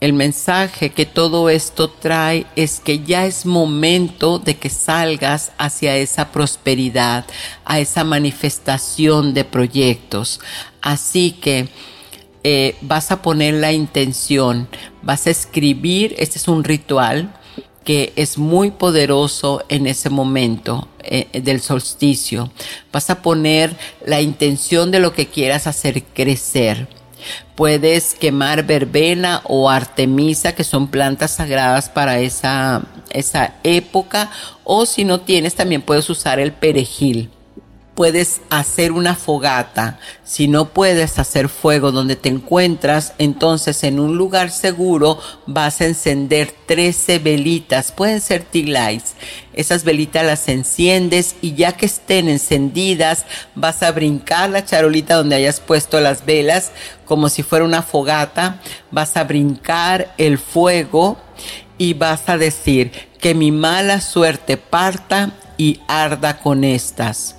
El 0.00 0.14
mensaje 0.14 0.88
que 0.88 1.04
todo 1.04 1.50
esto 1.50 1.90
trae 1.90 2.46
es 2.56 2.80
que 2.80 3.00
ya 3.00 3.26
es 3.26 3.44
momento 3.44 4.38
de 4.38 4.56
que 4.56 4.70
salgas 4.70 5.52
hacia 5.58 5.96
esa 5.96 6.32
prosperidad, 6.32 7.26
a 7.66 7.78
esa 7.78 8.02
manifestación 8.02 9.34
de 9.34 9.44
proyectos. 9.44 10.40
Así 10.80 11.32
que 11.32 11.68
eh, 12.42 12.74
vas 12.80 13.10
a 13.10 13.20
poner 13.20 13.52
la 13.52 13.72
intención, 13.72 14.66
vas 15.02 15.26
a 15.26 15.30
escribir, 15.30 16.14
este 16.16 16.38
es 16.38 16.48
un 16.48 16.64
ritual, 16.64 17.34
que 17.84 18.12
es 18.16 18.38
muy 18.38 18.70
poderoso 18.70 19.62
en 19.68 19.86
ese 19.86 20.10
momento 20.10 20.88
eh, 21.00 21.40
del 21.40 21.60
solsticio. 21.60 22.50
Vas 22.92 23.10
a 23.10 23.22
poner 23.22 23.76
la 24.06 24.20
intención 24.20 24.90
de 24.90 25.00
lo 25.00 25.12
que 25.12 25.28
quieras 25.28 25.66
hacer 25.66 26.02
crecer. 26.02 26.88
Puedes 27.54 28.14
quemar 28.14 28.64
verbena 28.64 29.42
o 29.44 29.70
artemisa, 29.70 30.54
que 30.54 30.64
son 30.64 30.88
plantas 30.88 31.32
sagradas 31.32 31.88
para 31.88 32.18
esa, 32.18 32.82
esa 33.10 33.54
época, 33.62 34.30
o 34.64 34.86
si 34.86 35.04
no 35.04 35.20
tienes, 35.20 35.54
también 35.54 35.82
puedes 35.82 36.10
usar 36.10 36.40
el 36.40 36.52
perejil 36.52 37.30
puedes 37.94 38.40
hacer 38.50 38.92
una 38.92 39.14
fogata. 39.14 39.98
Si 40.24 40.48
no 40.48 40.70
puedes 40.70 41.18
hacer 41.18 41.48
fuego 41.48 41.92
donde 41.92 42.16
te 42.16 42.28
encuentras, 42.28 43.14
entonces 43.18 43.84
en 43.84 44.00
un 44.00 44.16
lugar 44.16 44.50
seguro 44.50 45.18
vas 45.46 45.80
a 45.80 45.86
encender 45.86 46.52
13 46.66 47.20
velitas. 47.20 47.92
Pueden 47.92 48.20
ser 48.20 48.42
tea 48.42 48.90
Esas 49.52 49.84
velitas 49.84 50.24
las 50.24 50.48
enciendes 50.48 51.36
y 51.40 51.54
ya 51.54 51.72
que 51.72 51.86
estén 51.86 52.28
encendidas, 52.28 53.26
vas 53.54 53.82
a 53.82 53.92
brincar 53.92 54.50
la 54.50 54.64
charolita 54.64 55.14
donde 55.14 55.36
hayas 55.36 55.60
puesto 55.60 56.00
las 56.00 56.26
velas 56.26 56.72
como 57.04 57.28
si 57.28 57.42
fuera 57.42 57.64
una 57.64 57.82
fogata. 57.82 58.60
Vas 58.90 59.16
a 59.16 59.24
brincar 59.24 60.12
el 60.18 60.38
fuego 60.38 61.16
y 61.78 61.94
vas 61.94 62.28
a 62.28 62.38
decir 62.38 62.90
que 63.20 63.34
mi 63.34 63.52
mala 63.52 64.00
suerte 64.00 64.56
parta 64.56 65.32
y 65.56 65.80
arda 65.86 66.38
con 66.38 66.64
estas 66.64 67.36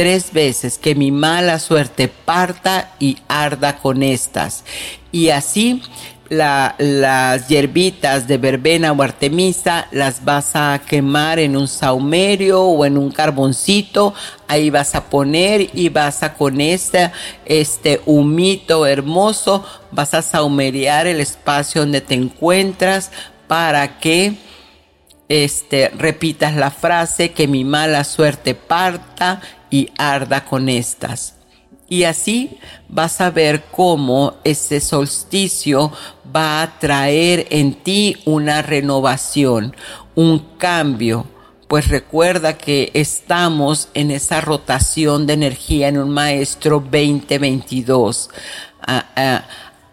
tres 0.00 0.32
veces, 0.32 0.78
que 0.78 0.94
mi 0.94 1.12
mala 1.12 1.58
suerte 1.58 2.08
parta 2.08 2.94
y 2.98 3.18
arda 3.28 3.76
con 3.76 4.02
estas. 4.02 4.64
Y 5.12 5.28
así 5.28 5.82
las 6.30 7.48
hierbitas 7.48 8.26
de 8.26 8.38
verbena 8.38 8.92
o 8.92 9.02
artemisa 9.02 9.88
las 9.90 10.24
vas 10.24 10.52
a 10.54 10.80
quemar 10.88 11.38
en 11.38 11.54
un 11.54 11.68
saumerio 11.68 12.62
o 12.62 12.86
en 12.86 12.96
un 12.96 13.10
carboncito. 13.10 14.14
Ahí 14.48 14.70
vas 14.70 14.94
a 14.94 15.04
poner 15.04 15.68
y 15.74 15.90
vas 15.90 16.22
a 16.22 16.32
con 16.32 16.62
este, 16.62 17.10
este 17.44 18.00
humito 18.06 18.86
hermoso, 18.86 19.66
vas 19.90 20.14
a 20.14 20.22
saumeriar 20.22 21.08
el 21.08 21.20
espacio 21.20 21.82
donde 21.82 22.00
te 22.00 22.14
encuentras 22.14 23.10
para 23.46 23.98
que 23.98 24.32
este, 25.28 25.90
repitas 25.90 26.56
la 26.56 26.70
frase 26.70 27.32
que 27.32 27.46
mi 27.46 27.64
mala 27.64 28.04
suerte 28.04 28.54
parta 28.54 29.42
y 29.70 29.90
arda 29.96 30.44
con 30.44 30.68
estas. 30.68 31.34
Y 31.90 32.04
así 32.04 32.58
vas 32.88 33.20
a 33.20 33.30
ver 33.30 33.64
cómo 33.72 34.34
ese 34.44 34.80
solsticio 34.80 35.92
va 36.34 36.62
a 36.62 36.78
traer 36.78 37.48
en 37.50 37.74
ti 37.74 38.16
una 38.24 38.62
renovación, 38.62 39.74
un 40.14 40.38
cambio. 40.56 41.26
Pues 41.66 41.88
recuerda 41.88 42.56
que 42.56 42.90
estamos 42.94 43.88
en 43.94 44.12
esa 44.12 44.40
rotación 44.40 45.26
de 45.26 45.32
energía 45.32 45.88
en 45.88 45.98
un 45.98 46.10
maestro 46.10 46.78
2022. 46.80 48.30
A, 48.86 49.44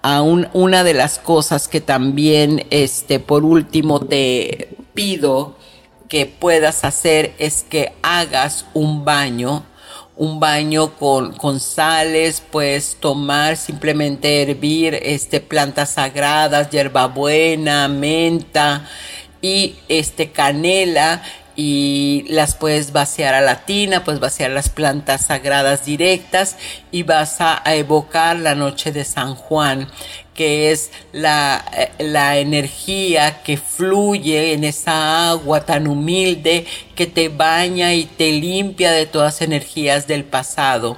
a, 0.03 0.21
una 0.21 0.83
de 0.83 0.93
las 0.93 1.19
cosas 1.19 1.67
que 1.67 1.81
también, 1.81 2.65
este, 2.69 3.19
por 3.19 3.43
último, 3.43 3.99
te 3.99 4.77
pido 4.93 5.56
que 6.07 6.25
puedas 6.25 6.83
hacer 6.83 7.33
es 7.37 7.65
que 7.69 7.93
hagas 8.01 8.65
un 8.73 9.05
baño 9.05 9.63
un 10.17 10.39
baño 10.39 10.95
con, 10.95 11.33
con 11.33 11.59
sales, 11.59 12.41
puedes 12.41 12.95
tomar, 12.95 13.55
simplemente 13.55 14.41
hervir 14.41 14.95
este, 14.95 15.39
plantas 15.39 15.91
sagradas, 15.91 16.71
hierbabuena, 16.71 17.87
menta 17.87 18.87
y 19.41 19.75
este, 19.87 20.31
canela 20.31 21.21
y 21.55 22.23
las 22.29 22.55
puedes 22.55 22.93
vaciar 22.93 23.33
a 23.33 23.41
la 23.41 23.65
tina, 23.65 24.03
puedes 24.03 24.19
vaciar 24.19 24.51
las 24.51 24.69
plantas 24.69 25.25
sagradas 25.25 25.85
directas 25.85 26.55
y 26.91 27.03
vas 27.03 27.37
a, 27.39 27.61
evocar 27.75 28.37
la 28.37 28.53
noche 28.55 28.91
de 28.91 29.03
San 29.03 29.35
Juan, 29.35 29.87
que 30.37 30.71
es 30.71 30.91
la, 31.11 31.65
eh, 31.75 31.91
la, 31.97 32.37
energía 32.37 33.43
que 33.43 33.57
fluye 33.57 34.53
en 34.53 34.63
esa 34.63 35.31
agua 35.31 35.65
tan 35.65 35.87
humilde 35.87 36.65
que 36.95 37.07
te 37.07 37.27
baña 37.27 37.93
y 37.93 38.05
te 38.05 38.31
limpia 38.31 38.91
de 38.91 39.05
todas 39.05 39.41
energías 39.41 40.07
del 40.07 40.23
pasado. 40.23 40.97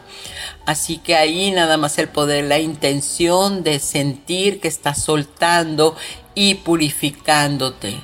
Así 0.67 0.97
que 0.97 1.15
ahí 1.15 1.49
nada 1.49 1.77
más 1.77 1.97
el 1.97 2.09
poder, 2.09 2.43
la 2.43 2.59
intención 2.59 3.63
de 3.63 3.79
sentir 3.79 4.59
que 4.59 4.67
estás 4.67 5.01
soltando 5.01 5.95
y 6.35 6.55
purificándote 6.55 7.95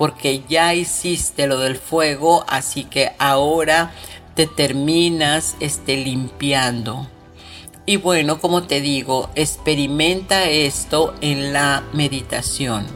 porque 0.00 0.42
ya 0.48 0.72
hiciste 0.72 1.46
lo 1.46 1.58
del 1.58 1.76
fuego, 1.76 2.42
así 2.48 2.84
que 2.84 3.12
ahora 3.18 3.92
te 4.34 4.46
terminas 4.46 5.56
este, 5.60 5.98
limpiando. 5.98 7.06
Y 7.90 7.96
bueno, 7.96 8.38
como 8.40 8.62
te 8.62 8.80
digo, 8.80 9.30
experimenta 9.34 10.48
esto 10.48 11.12
en 11.20 11.52
la 11.52 11.82
meditación. 11.92 12.86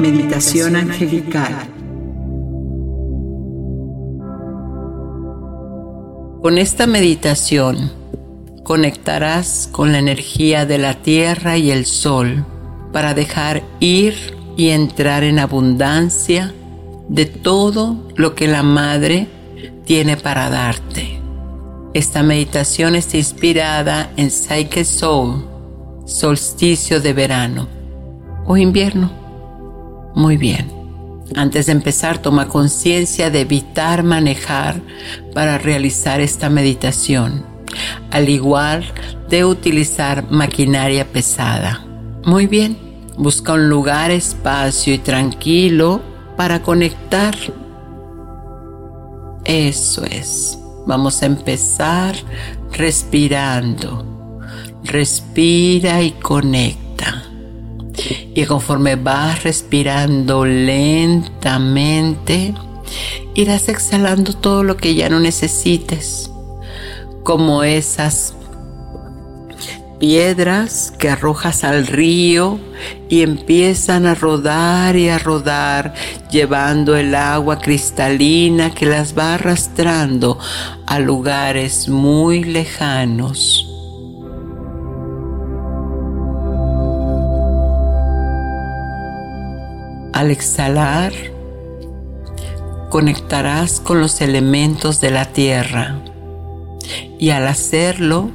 Meditación 0.00 0.76
angelical. 0.76 1.52
Con 6.40 6.56
esta 6.56 6.86
meditación 6.86 7.90
conectarás 8.62 9.68
con 9.72 9.90
la 9.90 9.98
energía 9.98 10.66
de 10.66 10.78
la 10.78 11.02
tierra 11.02 11.56
y 11.56 11.72
el 11.72 11.84
sol 11.84 12.46
para 12.92 13.14
dejar 13.14 13.62
ir 13.80 14.14
y 14.56 14.70
entrar 14.70 15.24
en 15.24 15.38
abundancia 15.38 16.54
de 17.08 17.26
todo 17.26 17.96
lo 18.16 18.34
que 18.34 18.46
la 18.46 18.62
Madre 18.62 19.26
tiene 19.84 20.16
para 20.16 20.50
darte. 20.50 21.20
Esta 21.92 22.22
meditación 22.22 22.94
está 22.94 23.16
inspirada 23.16 24.10
en 24.16 24.30
Psyche 24.30 24.84
Soul, 24.84 25.44
solsticio 26.06 27.00
de 27.00 27.12
verano 27.12 27.68
o 28.46 28.56
invierno. 28.56 29.10
Muy 30.14 30.36
bien. 30.36 30.70
Antes 31.34 31.66
de 31.66 31.72
empezar, 31.72 32.18
toma 32.18 32.48
conciencia 32.48 33.30
de 33.30 33.40
evitar 33.40 34.02
manejar 34.02 34.80
para 35.32 35.58
realizar 35.58 36.20
esta 36.20 36.50
meditación, 36.50 37.44
al 38.10 38.28
igual 38.28 38.84
de 39.28 39.44
utilizar 39.44 40.30
maquinaria 40.30 41.06
pesada. 41.06 41.89
Muy 42.24 42.46
bien, 42.46 42.76
busca 43.16 43.54
un 43.54 43.70
lugar, 43.70 44.10
espacio 44.10 44.92
y 44.92 44.98
tranquilo 44.98 46.02
para 46.36 46.62
conectar. 46.62 47.34
Eso 49.44 50.04
es. 50.04 50.58
Vamos 50.86 51.22
a 51.22 51.26
empezar 51.26 52.14
respirando. 52.72 54.38
Respira 54.84 56.02
y 56.02 56.12
conecta. 56.12 57.24
Y 58.34 58.44
conforme 58.44 58.96
vas 58.96 59.42
respirando 59.42 60.44
lentamente, 60.44 62.54
irás 63.34 63.68
exhalando 63.68 64.34
todo 64.34 64.62
lo 64.62 64.76
que 64.76 64.94
ya 64.94 65.08
no 65.08 65.20
necesites, 65.20 66.30
como 67.24 67.64
esas 67.64 68.34
piedras 70.00 70.92
que 70.98 71.10
arrojas 71.10 71.62
al 71.62 71.86
río 71.86 72.58
y 73.08 73.22
empiezan 73.22 74.06
a 74.06 74.14
rodar 74.16 74.96
y 74.96 75.10
a 75.10 75.18
rodar, 75.18 75.94
llevando 76.30 76.96
el 76.96 77.14
agua 77.14 77.58
cristalina 77.58 78.74
que 78.74 78.86
las 78.86 79.16
va 79.16 79.34
arrastrando 79.34 80.38
a 80.86 80.98
lugares 80.98 81.88
muy 81.88 82.42
lejanos. 82.42 83.66
Al 90.14 90.30
exhalar, 90.30 91.12
conectarás 92.88 93.80
con 93.80 94.00
los 94.00 94.20
elementos 94.20 95.00
de 95.00 95.10
la 95.10 95.26
tierra 95.26 96.00
y 97.18 97.30
al 97.30 97.46
hacerlo, 97.46 98.30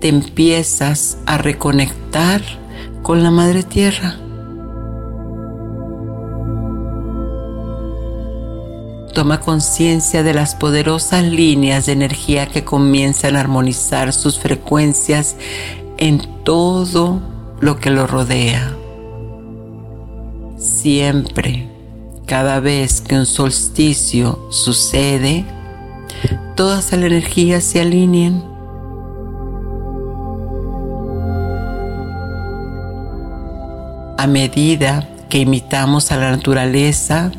te 0.00 0.08
empiezas 0.08 1.18
a 1.26 1.38
reconectar 1.38 2.42
con 3.02 3.22
la 3.22 3.30
madre 3.30 3.62
tierra. 3.62 4.16
Toma 9.14 9.40
conciencia 9.40 10.22
de 10.22 10.34
las 10.34 10.54
poderosas 10.54 11.24
líneas 11.24 11.86
de 11.86 11.92
energía 11.92 12.46
que 12.46 12.64
comienzan 12.64 13.36
a 13.36 13.40
armonizar 13.40 14.12
sus 14.12 14.38
frecuencias 14.38 15.36
en 15.96 16.20
todo 16.44 17.20
lo 17.60 17.78
que 17.78 17.90
lo 17.90 18.06
rodea 18.06 18.76
siempre, 20.86 21.68
cada 22.26 22.60
vez 22.60 23.00
que 23.00 23.16
un 23.16 23.26
solsticio 23.26 24.46
sucede, 24.50 25.44
todas 26.54 26.92
las 26.92 27.02
energías 27.02 27.64
se 27.64 27.80
alinean. 27.80 28.55
A 34.18 34.26
medida 34.26 35.08
que 35.28 35.38
imitamos 35.38 36.10
a 36.10 36.16
la 36.16 36.30
naturaleza, 36.30 37.32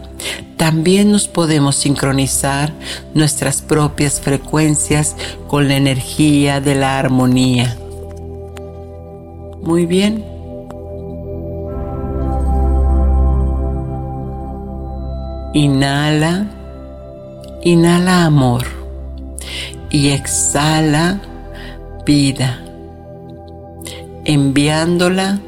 también 0.58 1.12
nos 1.12 1.28
podemos 1.28 1.76
sincronizar 1.76 2.74
nuestras 3.14 3.62
propias 3.62 4.20
frecuencias 4.20 5.16
con 5.48 5.68
la 5.68 5.76
energía 5.76 6.60
de 6.62 6.76
la 6.76 7.00
armonía. 7.00 7.78
Muy 9.62 9.86
bien. 9.86 10.24
Inhala, 15.54 16.46
inhala 17.64 18.26
amor 18.26 18.66
y 19.90 20.10
exhala 20.10 21.20
vida, 22.06 22.60
enviándola 24.26 25.40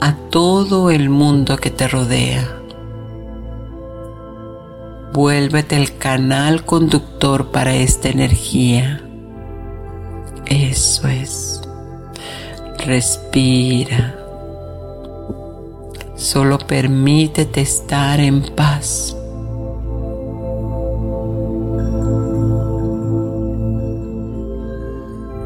a 0.00 0.14
todo 0.30 0.90
el 0.90 1.10
mundo 1.10 1.56
que 1.56 1.70
te 1.70 1.88
rodea. 1.88 2.56
Vuélvete 5.12 5.76
el 5.76 5.96
canal 5.98 6.64
conductor 6.64 7.50
para 7.50 7.74
esta 7.74 8.08
energía. 8.08 9.02
Eso 10.46 11.08
es. 11.08 11.60
Respira. 12.86 14.16
Solo 16.14 16.58
permítete 16.58 17.60
estar 17.60 18.20
en 18.20 18.42
paz. 18.54 19.16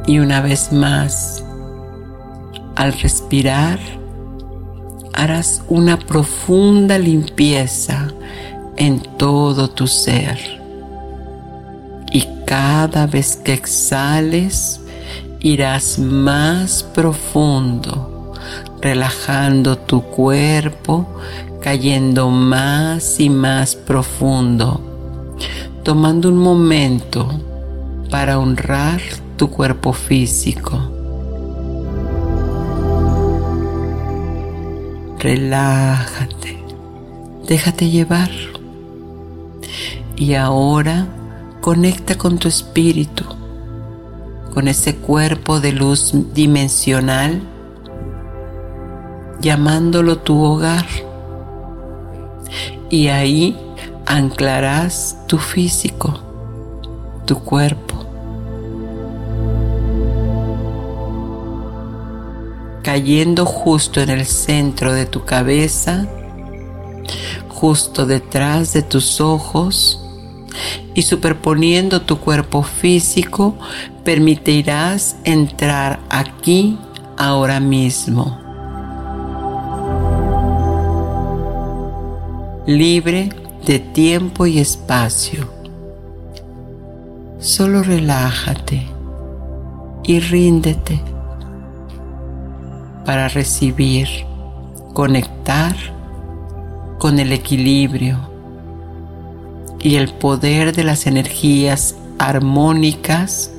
Y 0.06 0.18
una 0.18 0.42
vez 0.42 0.70
más, 0.70 1.42
al 2.76 2.92
respirar, 2.92 3.78
harás 5.14 5.62
una 5.68 5.98
profunda 5.98 6.98
limpieza 6.98 8.12
en 8.76 9.00
todo 9.16 9.68
tu 9.68 9.86
ser. 9.86 10.38
Y 12.12 12.26
cada 12.46 13.06
vez 13.06 13.36
que 13.36 13.52
exhales, 13.52 14.80
irás 15.40 15.98
más 15.98 16.82
profundo, 16.82 18.32
relajando 18.80 19.76
tu 19.76 20.02
cuerpo, 20.02 21.06
cayendo 21.60 22.30
más 22.30 23.20
y 23.20 23.30
más 23.30 23.74
profundo, 23.74 24.80
tomando 25.82 26.28
un 26.28 26.38
momento 26.38 27.28
para 28.10 28.38
honrar 28.38 29.00
tu 29.36 29.50
cuerpo 29.50 29.92
físico. 29.92 30.93
Relájate, 35.24 36.58
déjate 37.48 37.88
llevar. 37.88 38.28
Y 40.16 40.34
ahora 40.34 41.06
conecta 41.62 42.18
con 42.18 42.36
tu 42.36 42.46
espíritu 42.46 43.24
con 44.52 44.68
ese 44.68 44.96
cuerpo 44.96 45.60
de 45.60 45.72
luz 45.72 46.12
dimensional, 46.34 47.40
llamándolo 49.40 50.18
tu 50.18 50.42
hogar. 50.44 50.84
Y 52.90 53.08
ahí 53.08 53.58
anclarás 54.04 55.18
tu 55.26 55.38
físico, 55.38 56.20
tu 57.24 57.38
cuerpo. 57.38 57.83
Cayendo 62.84 63.46
justo 63.46 64.02
en 64.02 64.10
el 64.10 64.26
centro 64.26 64.92
de 64.92 65.06
tu 65.06 65.24
cabeza, 65.24 66.06
justo 67.48 68.04
detrás 68.04 68.74
de 68.74 68.82
tus 68.82 69.22
ojos, 69.22 70.02
y 70.92 71.00
superponiendo 71.00 72.02
tu 72.02 72.18
cuerpo 72.18 72.62
físico, 72.62 73.56
permitirás 74.04 75.16
entrar 75.24 75.98
aquí 76.10 76.78
ahora 77.16 77.58
mismo. 77.58 78.38
Libre 82.66 83.30
de 83.64 83.78
tiempo 83.78 84.44
y 84.44 84.58
espacio. 84.58 85.48
Solo 87.38 87.82
relájate 87.82 88.86
y 90.02 90.20
ríndete 90.20 91.13
para 93.04 93.28
recibir, 93.28 94.08
conectar 94.92 95.76
con 96.98 97.18
el 97.18 97.32
equilibrio 97.32 98.18
y 99.80 99.96
el 99.96 100.08
poder 100.14 100.74
de 100.74 100.84
las 100.84 101.06
energías 101.06 101.96
armónicas 102.18 103.50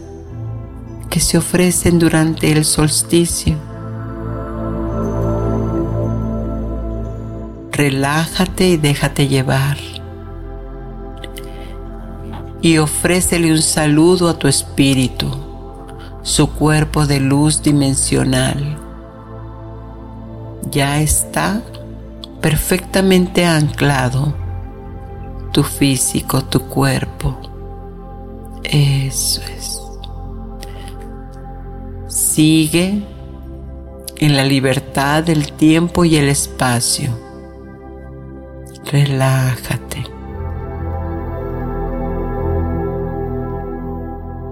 que 1.10 1.20
se 1.20 1.38
ofrecen 1.38 2.00
durante 2.00 2.52
el 2.52 2.66
solsticio. 2.66 3.56
Relájate 7.72 8.70
y 8.70 8.78
déjate 8.78 9.28
llevar. 9.28 9.78
Y 12.62 12.80
ofrécele 12.80 13.52
un 13.52 13.62
saludo 13.62 14.30
a 14.30 14.40
tu 14.40 14.48
espíritu, 14.48 15.30
su 16.24 16.50
cuerpo 16.50 17.06
de 17.06 17.20
luz 17.20 17.62
dimensional. 17.62 18.85
Ya 20.72 21.02
está 21.02 21.62
perfectamente 22.42 23.46
anclado 23.46 24.36
tu 25.52 25.64
físico, 25.64 26.44
tu 26.44 26.62
cuerpo. 26.62 27.38
Eso 28.64 29.42
es. 29.58 29.82
Sigue 32.08 33.04
en 34.18 34.36
la 34.36 34.44
libertad 34.44 35.24
del 35.24 35.54
tiempo 35.54 36.04
y 36.04 36.18
el 36.18 36.30
espacio. 36.30 37.10
Relájate. 38.92 40.04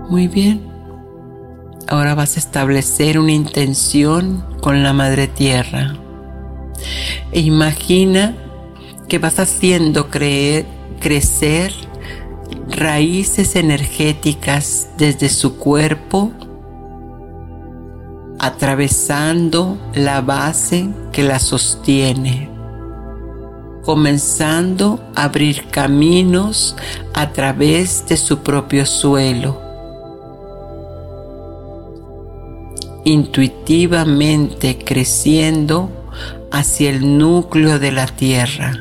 Muy 0.09 0.27
bien. 0.27 0.71
Ahora 1.87 2.15
vas 2.15 2.37
a 2.37 2.39
establecer 2.39 3.19
una 3.19 3.31
intención 3.31 4.45
con 4.61 4.83
la 4.83 4.93
Madre 4.93 5.27
Tierra. 5.27 5.95
E 7.33 7.39
imagina 7.39 8.35
que 9.07 9.17
vas 9.17 9.39
haciendo 9.39 10.09
creer 10.09 10.65
crecer 10.99 11.73
raíces 12.69 13.55
energéticas 13.55 14.89
desde 14.97 15.29
su 15.29 15.57
cuerpo, 15.57 16.31
atravesando 18.39 19.77
la 19.95 20.21
base 20.21 20.89
que 21.11 21.23
la 21.23 21.39
sostiene, 21.39 22.49
comenzando 23.83 24.99
a 25.15 25.23
abrir 25.23 25.69
caminos 25.71 26.75
a 27.13 27.31
través 27.31 28.05
de 28.07 28.17
su 28.17 28.39
propio 28.39 28.85
suelo. 28.85 29.63
intuitivamente 33.05 34.77
creciendo 34.77 35.89
hacia 36.51 36.89
el 36.89 37.17
núcleo 37.17 37.79
de 37.79 37.91
la 37.91 38.07
tierra. 38.07 38.73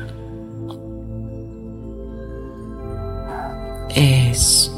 Es 3.95 4.71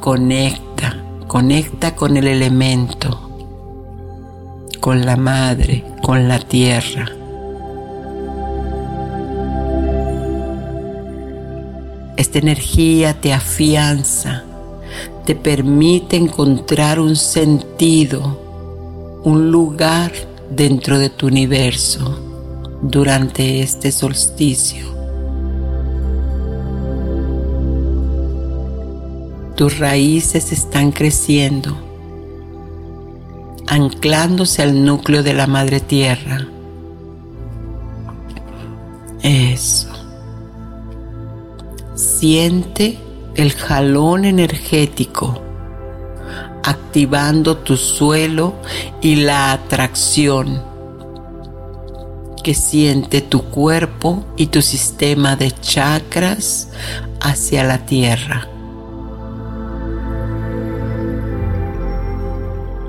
conecta, 0.00 0.96
conecta 1.26 1.94
con 1.94 2.16
el 2.16 2.26
elemento, 2.26 3.30
con 4.80 5.06
la 5.06 5.16
madre, 5.16 5.84
con 6.02 6.28
la 6.28 6.38
tierra. 6.38 7.08
Esta 12.16 12.38
energía 12.38 13.20
te 13.20 13.32
afianza, 13.32 14.44
te 15.24 15.34
permite 15.34 16.16
encontrar 16.16 17.00
un 17.00 17.16
sentido, 17.16 19.20
un 19.24 19.50
lugar 19.50 20.12
dentro 20.50 20.98
de 20.98 21.10
tu 21.10 21.26
universo 21.26 22.18
durante 22.82 23.60
este 23.60 23.92
solsticio. 23.92 24.92
Tus 29.56 29.78
raíces 29.78 30.52
están 30.52 30.90
creciendo, 30.90 31.76
anclándose 33.66 34.62
al 34.62 34.84
núcleo 34.84 35.22
de 35.22 35.34
la 35.34 35.46
madre 35.46 35.80
tierra. 35.80 36.46
Eso. 39.22 39.88
Siente 41.94 42.98
el 43.36 43.52
jalón 43.52 44.24
energético 44.24 45.43
activando 46.64 47.58
tu 47.58 47.76
suelo 47.76 48.54
y 49.00 49.16
la 49.16 49.52
atracción 49.52 50.62
que 52.42 52.54
siente 52.54 53.20
tu 53.22 53.42
cuerpo 53.42 54.24
y 54.36 54.46
tu 54.46 54.60
sistema 54.60 55.36
de 55.36 55.50
chakras 55.50 56.68
hacia 57.20 57.64
la 57.64 57.86
tierra. 57.86 58.48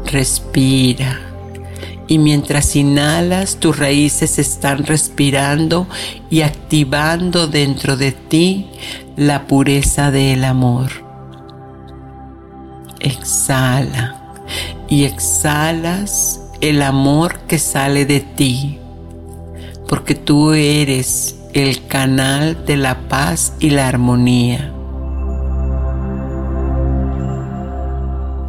Respira. 0.05 1.21
Y 2.07 2.19
mientras 2.19 2.75
inhalas, 2.75 3.57
tus 3.57 3.79
raíces 3.79 4.37
están 4.37 4.85
respirando 4.85 5.87
y 6.29 6.41
activando 6.41 7.47
dentro 7.47 7.97
de 7.97 8.11
ti 8.11 8.67
la 9.15 9.47
pureza 9.47 10.11
del 10.11 10.43
amor. 10.43 11.04
Exhala 13.05 14.15
y 14.89 15.05
exhalas 15.05 16.41
el 16.59 16.81
amor 16.81 17.39
que 17.47 17.57
sale 17.57 18.05
de 18.05 18.19
ti, 18.19 18.79
porque 19.87 20.15
tú 20.15 20.51
eres 20.51 21.39
el 21.53 21.87
canal 21.87 22.65
de 22.65 22.75
la 22.75 23.07
paz 23.07 23.53
y 23.59 23.69
la 23.69 23.87
armonía. 23.87 24.75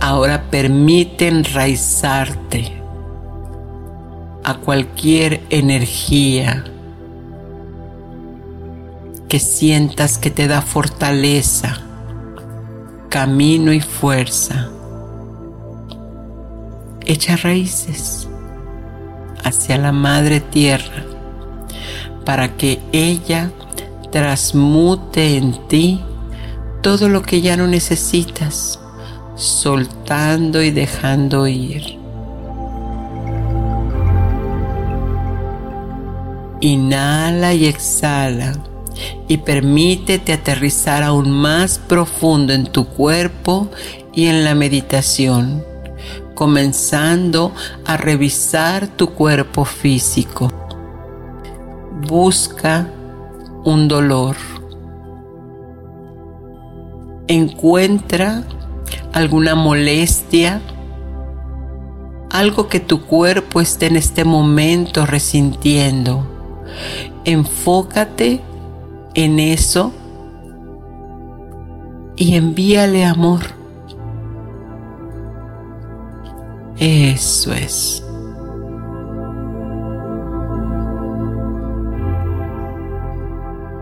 ahora 0.07 0.45
permite 0.51 1.27
enraizarte 1.27 2.73
a 4.45 4.55
cualquier 4.55 5.43
energía 5.51 6.65
que 9.29 9.41
sientas 9.41 10.17
que 10.17 10.31
te 10.31 10.47
da 10.47 10.63
fortaleza, 10.63 11.81
camino 13.09 13.73
y 13.73 13.81
fuerza. 13.81 14.69
Echa 17.05 17.37
raíces 17.37 18.29
hacia 19.45 19.79
la 19.79 19.93
Madre 19.93 20.41
Tierra 20.41 21.05
para 22.25 22.57
que 22.57 22.81
ella 22.93 23.51
transmute 24.11 25.37
en 25.37 25.69
ti 25.69 26.03
todo 26.83 27.09
lo 27.09 27.23
que 27.23 27.41
ya 27.41 27.57
no 27.57 27.67
necesitas, 27.67 28.81
soltando 29.37 30.63
y 30.63 30.71
dejando 30.71 31.47
ir. 31.47 31.99
Inhala 36.61 37.55
y 37.55 37.67
exhala 37.67 38.55
y 39.29 39.39
permítete 39.39 40.33
aterrizar 40.33 41.03
aún 41.03 41.31
más 41.31 41.79
profundo 41.79 42.53
en 42.53 42.67
tu 42.67 42.87
cuerpo 42.87 43.69
y 44.15 44.27
en 44.27 44.45
la 44.45 44.55
meditación, 44.55 45.65
comenzando 46.35 47.53
a 47.85 47.97
revisar 47.97 48.89
tu 48.89 49.11
cuerpo 49.11 49.65
físico. 49.65 50.53
Busca 52.09 52.91
un 53.65 53.89
dolor. 53.89 54.37
Encuentra 57.29 58.45
alguna 59.13 59.55
molestia, 59.55 60.61
algo 62.31 62.69
que 62.69 62.81
tu 62.81 63.03
cuerpo 63.03 63.61
esté 63.61 63.87
en 63.87 63.97
este 63.97 64.25
momento 64.25 65.05
resintiendo. 65.05 66.27
Enfócate 67.25 68.41
en 69.17 69.41
eso 69.41 69.93
y 72.17 72.37
envíale 72.37 73.05
amor. 73.05 73.41
Eso 76.79 77.53
es. 77.55 78.05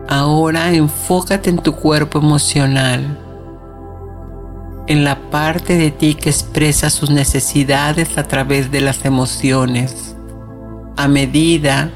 Ahora 0.09 0.73
enfócate 0.73 1.51
en 1.51 1.59
tu 1.59 1.75
cuerpo 1.75 2.21
emocional, 2.21 3.19
en 4.87 5.03
la 5.03 5.17
parte 5.31 5.77
de 5.77 5.91
ti 5.91 6.15
que 6.15 6.31
expresa 6.31 6.91
sus 6.91 7.11
necesidades 7.11 8.17
a 8.17 8.23
través 8.23 8.71
de 8.71 8.81
las 8.81 9.05
emociones. 9.05 10.15
A 10.97 11.09
medida 11.09 11.91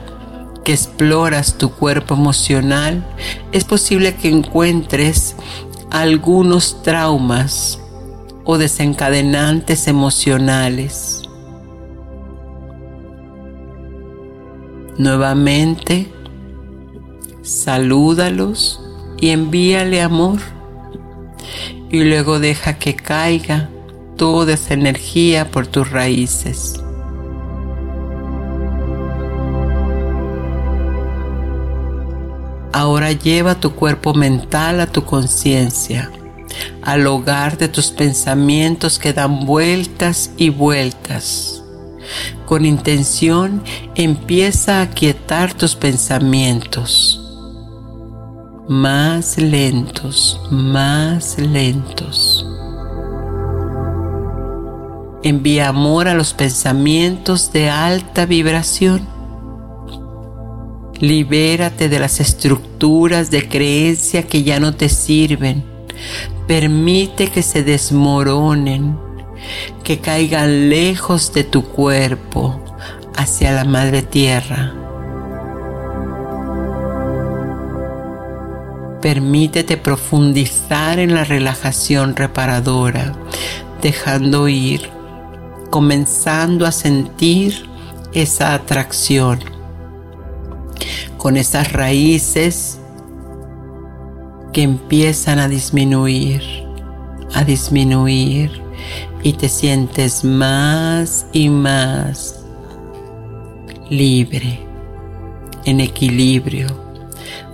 que 0.69 0.75
exploras 0.75 1.57
tu 1.57 1.71
cuerpo 1.71 2.13
emocional, 2.13 3.03
es 3.53 3.65
posible 3.65 4.17
que 4.17 4.29
encuentres 4.29 5.35
algunos 5.91 6.83
traumas 6.83 7.81
o 8.45 8.59
desencadenantes 8.59 9.89
emocionales. 9.89 11.23
Nuevamente, 14.99 16.13
salúdalos 17.41 18.79
y 19.19 19.31
envíale 19.31 20.03
amor. 20.03 20.39
Y 21.89 22.05
luego 22.05 22.41
deja 22.41 22.75
que 22.75 22.95
caiga 22.95 23.71
toda 24.19 24.53
esa 24.53 24.75
energía 24.75 25.51
por 25.51 25.67
tus 25.67 25.91
raíces. 25.91 26.79
Ahora 32.73 33.13
lleva 33.13 33.55
tu 33.55 33.75
cuerpo 33.75 34.13
mental 34.13 34.81
a 34.81 34.87
tu 34.87 35.05
conciencia, 35.05 36.11
al 36.83 37.07
hogar 37.07 37.57
de 37.57 37.69
tus 37.69 37.91
pensamientos 37.91 38.99
que 38.99 39.13
dan 39.13 39.47
vueltas 39.47 40.31
y 40.37 40.51
vueltas. 40.51 41.63
Con 42.47 42.65
intención 42.65 43.63
empieza 43.95 44.83
a 44.83 44.91
quietar 44.91 45.55
tus 45.55 45.75
pensamientos. 45.75 47.25
Más 48.69 49.39
lentos, 49.39 50.41
más 50.51 51.39
lentos. 51.39 52.47
Envía 55.23 55.69
amor 55.69 56.07
a 56.07 56.15
los 56.15 56.35
pensamientos 56.35 57.51
de 57.53 57.71
alta 57.71 58.25
vibración 58.27 59.18
Libérate 61.01 61.89
de 61.89 62.01
las 62.01 62.19
estructuras 62.19 63.31
de 63.31 63.49
creencia 63.49 64.25
que 64.25 64.43
ya 64.43 64.59
no 64.59 64.75
te 64.75 64.89
sirven. 64.89 65.63
Permite 66.49 67.29
que 67.29 67.43
se 67.43 67.63
desmoronen, 67.63 68.99
que 69.85 70.01
caigan 70.01 70.69
lejos 70.69 71.33
de 71.33 71.45
tu 71.45 71.63
cuerpo 71.63 72.61
hacia 73.17 73.53
la 73.53 73.65
Madre 73.65 74.03
Tierra. 74.03 74.75
Permítete 79.01 79.77
profundizar 79.77 80.99
en 80.99 81.15
la 81.15 81.23
relajación 81.23 82.17
reparadora, 82.17 83.15
dejando 83.81 84.49
ir, 84.49 84.91
comenzando 85.71 86.67
a 86.67 86.73
sentir 86.73 87.69
esa 88.13 88.55
atracción 88.55 89.58
con 91.19 91.37
esas 91.37 91.73
raíces 91.73 92.79
que 94.53 94.63
empiezan 94.63 95.39
a 95.39 95.49
disminuir, 95.49 96.43
a 97.35 97.45
disminuir 97.45 98.63
y 99.23 99.35
te 99.35 99.49
sientes 99.49 100.25
más 100.25 101.27
y 101.33 101.49
más 101.49 102.41
libre, 103.91 104.61
en 105.65 105.81
equilibrio, 105.81 106.69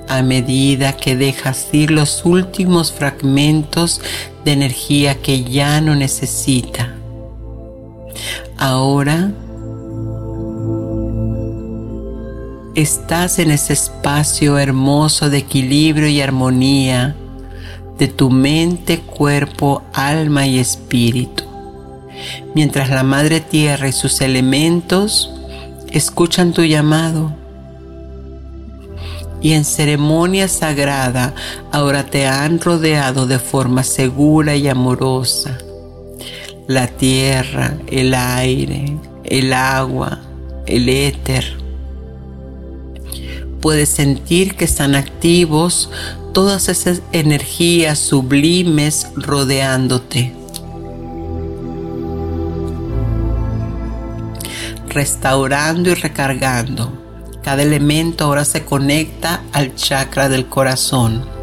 a 0.09 0.23
medida 0.23 0.97
que 0.97 1.17
dejas 1.17 1.69
ir 1.73 1.91
los 1.91 2.25
últimos 2.25 2.93
fragmentos 2.93 4.01
de 4.45 4.53
energía 4.53 5.21
que 5.23 5.43
ya 5.43 5.81
no 5.81 5.95
necesita. 5.95 6.95
Ahora 8.59 9.33
estás 12.75 13.39
en 13.39 13.51
ese 13.51 13.73
espacio 13.73 14.59
hermoso 14.59 15.31
de 15.31 15.39
equilibrio 15.39 16.09
y 16.09 16.21
armonía 16.21 17.15
de 17.99 18.09
tu 18.09 18.31
mente, 18.31 19.01
cuerpo, 19.01 19.83
alma 19.93 20.47
y 20.47 20.59
espíritu. 20.59 21.45
Mientras 22.55 22.91
la 22.91 23.05
Madre 23.05 23.41
Tierra 23.41 23.89
y 23.89 23.93
sus 23.93 24.21
elementos 24.21 25.33
escuchan 25.91 26.53
tu 26.53 26.65
llamado. 26.65 27.33
Y 29.41 29.53
en 29.53 29.65
ceremonia 29.65 30.49
sagrada 30.49 31.35
ahora 31.71 32.07
te 32.07 32.27
han 32.27 32.61
rodeado 32.61 33.27
de 33.27 33.39
forma 33.39 33.85
segura 33.85 34.57
y 34.57 34.69
amorosa. 34.69 35.59
La 36.67 36.87
tierra, 36.89 37.77
el 37.89 38.15
aire, 38.15 38.97
el 39.25 39.53
agua, 39.53 40.21
el 40.67 40.89
éter 40.89 41.64
puedes 43.65 43.89
sentir 43.89 44.57
que 44.57 44.67
están 44.67 44.95
activos 44.95 45.89
todas 46.35 46.69
esas 46.69 47.01
energías 47.13 47.99
sublimes 47.99 49.07
rodeándote. 49.17 50.35
Restaurando 54.91 55.89
y 55.89 55.95
recargando. 55.95 56.93
Cada 57.43 57.63
elemento 57.63 58.25
ahora 58.25 58.45
se 58.45 58.67
conecta 58.67 59.43
al 59.53 59.75
chakra 59.75 60.29
del 60.29 60.45
corazón. 60.45 61.34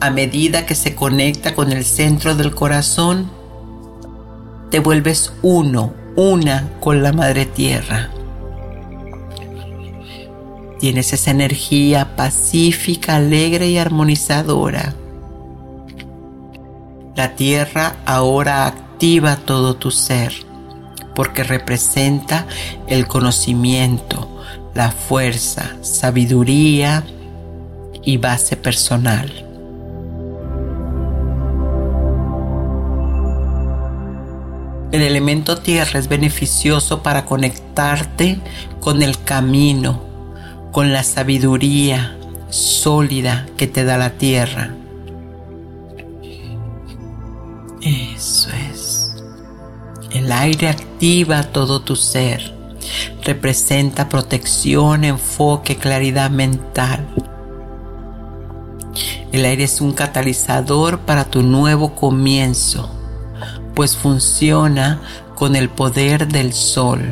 A 0.00 0.10
medida 0.10 0.66
que 0.66 0.74
se 0.74 0.94
conecta 0.94 1.54
con 1.54 1.72
el 1.72 1.84
centro 1.84 2.34
del 2.34 2.54
corazón, 2.54 3.30
te 4.70 4.80
vuelves 4.80 5.32
uno, 5.42 5.94
una 6.16 6.70
con 6.80 7.02
la 7.02 7.12
Madre 7.12 7.46
Tierra. 7.46 8.10
Tienes 10.78 11.12
esa 11.12 11.30
energía 11.30 12.16
pacífica, 12.16 13.16
alegre 13.16 13.68
y 13.68 13.78
armonizadora. 13.78 14.94
La 17.14 17.34
Tierra 17.34 17.96
ahora 18.04 18.66
activa 18.66 19.36
todo 19.36 19.76
tu 19.76 19.90
ser 19.90 20.32
porque 21.14 21.42
representa 21.42 22.46
el 22.88 23.08
conocimiento, 23.08 24.28
la 24.74 24.90
fuerza, 24.90 25.76
sabiduría 25.80 27.04
y 28.04 28.18
base 28.18 28.56
personal. 28.56 29.45
El 34.96 35.02
elemento 35.02 35.58
tierra 35.58 35.98
es 35.98 36.08
beneficioso 36.08 37.02
para 37.02 37.26
conectarte 37.26 38.40
con 38.80 39.02
el 39.02 39.22
camino, 39.22 40.00
con 40.72 40.90
la 40.90 41.02
sabiduría 41.02 42.16
sólida 42.48 43.44
que 43.58 43.66
te 43.66 43.84
da 43.84 43.98
la 43.98 44.12
tierra. 44.12 44.74
Eso 47.82 48.48
es. 48.70 49.14
El 50.12 50.32
aire 50.32 50.70
activa 50.70 51.42
todo 51.42 51.82
tu 51.82 51.94
ser. 51.94 52.54
Representa 53.22 54.08
protección, 54.08 55.04
enfoque, 55.04 55.76
claridad 55.76 56.30
mental. 56.30 57.06
El 59.30 59.44
aire 59.44 59.64
es 59.64 59.82
un 59.82 59.92
catalizador 59.92 61.00
para 61.00 61.24
tu 61.24 61.42
nuevo 61.42 61.94
comienzo, 61.94 62.95
pues 63.76 63.94
funciona 63.94 65.02
con 65.34 65.54
el 65.54 65.68
poder 65.68 66.26
del 66.26 66.54
sol. 66.54 67.02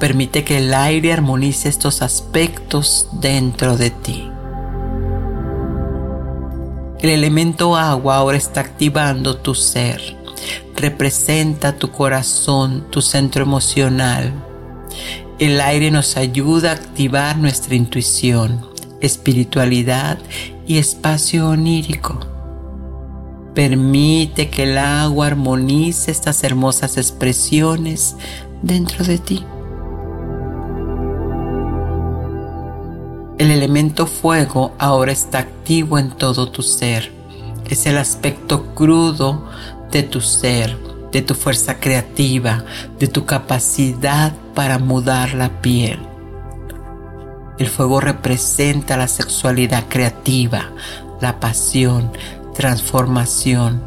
Permite 0.00 0.42
que 0.42 0.58
el 0.58 0.72
aire 0.72 1.12
armonice 1.12 1.68
estos 1.68 2.00
aspectos 2.00 3.06
dentro 3.12 3.76
de 3.76 3.90
ti. 3.90 4.28
El 7.00 7.10
elemento 7.10 7.76
agua 7.76 8.16
ahora 8.16 8.38
está 8.38 8.62
activando 8.62 9.36
tu 9.36 9.54
ser. 9.54 10.00
Representa 10.74 11.76
tu 11.76 11.90
corazón, 11.90 12.86
tu 12.88 13.02
centro 13.02 13.42
emocional. 13.42 14.32
El 15.38 15.60
aire 15.60 15.90
nos 15.90 16.16
ayuda 16.16 16.70
a 16.70 16.74
activar 16.74 17.36
nuestra 17.36 17.74
intuición, 17.74 18.66
espiritualidad 19.02 20.18
y 20.66 20.78
espacio 20.78 21.48
onírico. 21.48 22.18
Permite 23.54 24.48
que 24.48 24.62
el 24.62 24.78
agua 24.78 25.26
armonice 25.26 26.10
estas 26.10 26.42
hermosas 26.42 26.96
expresiones 26.96 28.16
dentro 28.62 29.04
de 29.04 29.18
ti. 29.18 29.44
El 33.38 33.50
elemento 33.50 34.06
fuego 34.06 34.72
ahora 34.78 35.12
está 35.12 35.38
activo 35.38 35.98
en 35.98 36.10
todo 36.10 36.50
tu 36.50 36.62
ser. 36.62 37.12
Es 37.68 37.86
el 37.86 37.98
aspecto 37.98 38.74
crudo 38.74 39.48
de 39.90 40.02
tu 40.02 40.20
ser, 40.20 40.78
de 41.10 41.22
tu 41.22 41.34
fuerza 41.34 41.78
creativa, 41.78 42.64
de 42.98 43.08
tu 43.08 43.26
capacidad 43.26 44.32
para 44.54 44.78
mudar 44.78 45.34
la 45.34 45.60
piel. 45.60 46.11
El 47.62 47.68
fuego 47.68 48.00
representa 48.00 48.96
la 48.96 49.06
sexualidad 49.06 49.84
creativa, 49.88 50.72
la 51.20 51.38
pasión, 51.38 52.10
transformación 52.56 53.80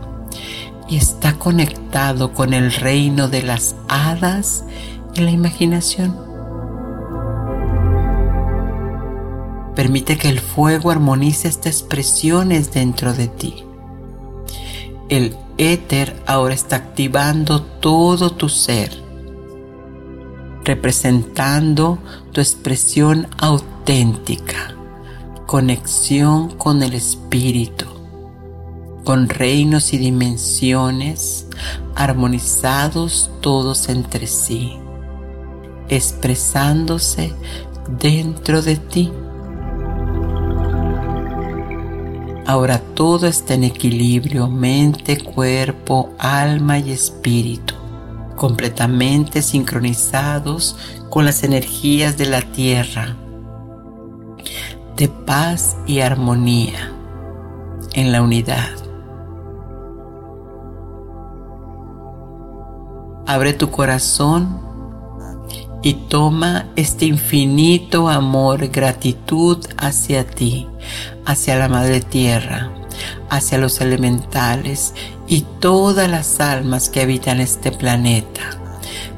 y 0.88 0.95
está 0.95 1.34
conectado 1.34 2.32
con 2.32 2.53
el 2.53 2.71
reino 2.71 3.28
de 3.28 3.43
las 3.43 3.76
hadas 3.89 4.63
y 5.13 5.19
la 5.19 5.32
imaginación. 5.32 6.15
Permite 9.76 10.17
que 10.17 10.30
el 10.30 10.39
fuego 10.39 10.89
armonice 10.89 11.49
estas 11.49 11.82
expresiones 11.82 12.71
dentro 12.71 13.13
de 13.13 13.28
ti. 13.28 13.65
El 15.09 15.36
éter 15.57 16.15
ahora 16.26 16.53
está 16.53 16.78
activando 16.78 17.61
todo 17.61 18.30
tu 18.30 18.47
ser, 18.47 19.03
representando 20.66 21.99
tu 22.32 22.41
expresión 22.41 23.28
auténtica, 23.38 24.76
conexión 25.45 26.49
con 26.57 26.82
el 26.82 26.93
espíritu, 26.93 27.86
con 29.03 29.30
reinos 29.30 29.93
y 29.93 29.97
dimensiones 29.99 31.47
armonizados 31.95 33.30
todos 33.41 33.89
entre 33.89 34.26
sí, 34.26 34.74
expresándose 35.88 37.32
dentro 37.99 38.63
de 38.63 38.78
ti. 38.78 39.11
Ahora 42.47 42.80
todo 42.80 43.28
está 43.28 43.53
en 43.53 43.63
equilibrio, 43.66 44.47
mente, 44.47 45.20
cuerpo, 45.20 46.11
alma 46.18 46.80
y 46.80 46.91
espíritu, 46.91 47.76
completamente 48.36 49.41
sincronizados 49.41 50.77
con 51.09 51.25
las 51.25 51.43
energías 51.43 52.17
de 52.17 52.25
la 52.25 52.41
tierra, 52.41 53.15
de 54.95 55.07
paz 55.07 55.77
y 55.88 55.99
armonía 56.01 56.91
en 57.93 58.11
la 58.11 58.21
unidad. 58.21 58.69
Abre 63.27 63.53
tu 63.53 63.71
corazón 63.71 64.61
y 65.81 65.93
toma 65.93 66.65
este 66.75 67.05
infinito 67.05 68.09
amor, 68.09 68.69
gratitud 68.69 69.65
hacia 69.77 70.25
ti, 70.25 70.67
hacia 71.25 71.55
la 71.57 71.67
Madre 71.67 72.01
Tierra, 72.01 72.71
hacia 73.29 73.57
los 73.57 73.81
elementales 73.81 74.93
y 75.28 75.41
todas 75.59 76.09
las 76.09 76.39
almas 76.39 76.89
que 76.89 77.01
habitan 77.01 77.39
este 77.39 77.71
planeta. 77.71 78.41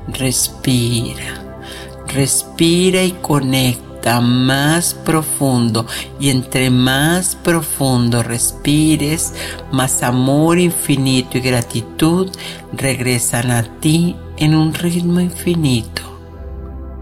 Respira, 0.07 1.61
respira 2.07 3.03
y 3.03 3.11
conecta 3.11 4.21
más 4.21 4.93
profundo 4.93 5.85
y 6.19 6.29
entre 6.29 6.69
más 6.69 7.35
profundo 7.35 8.23
respires, 8.23 9.33
más 9.71 10.01
amor 10.01 10.59
infinito 10.59 11.37
y 11.37 11.41
gratitud 11.41 12.31
regresan 12.71 13.51
a 13.51 13.63
ti 13.79 14.15
en 14.37 14.55
un 14.55 14.73
ritmo 14.73 15.19
infinito 15.19 16.03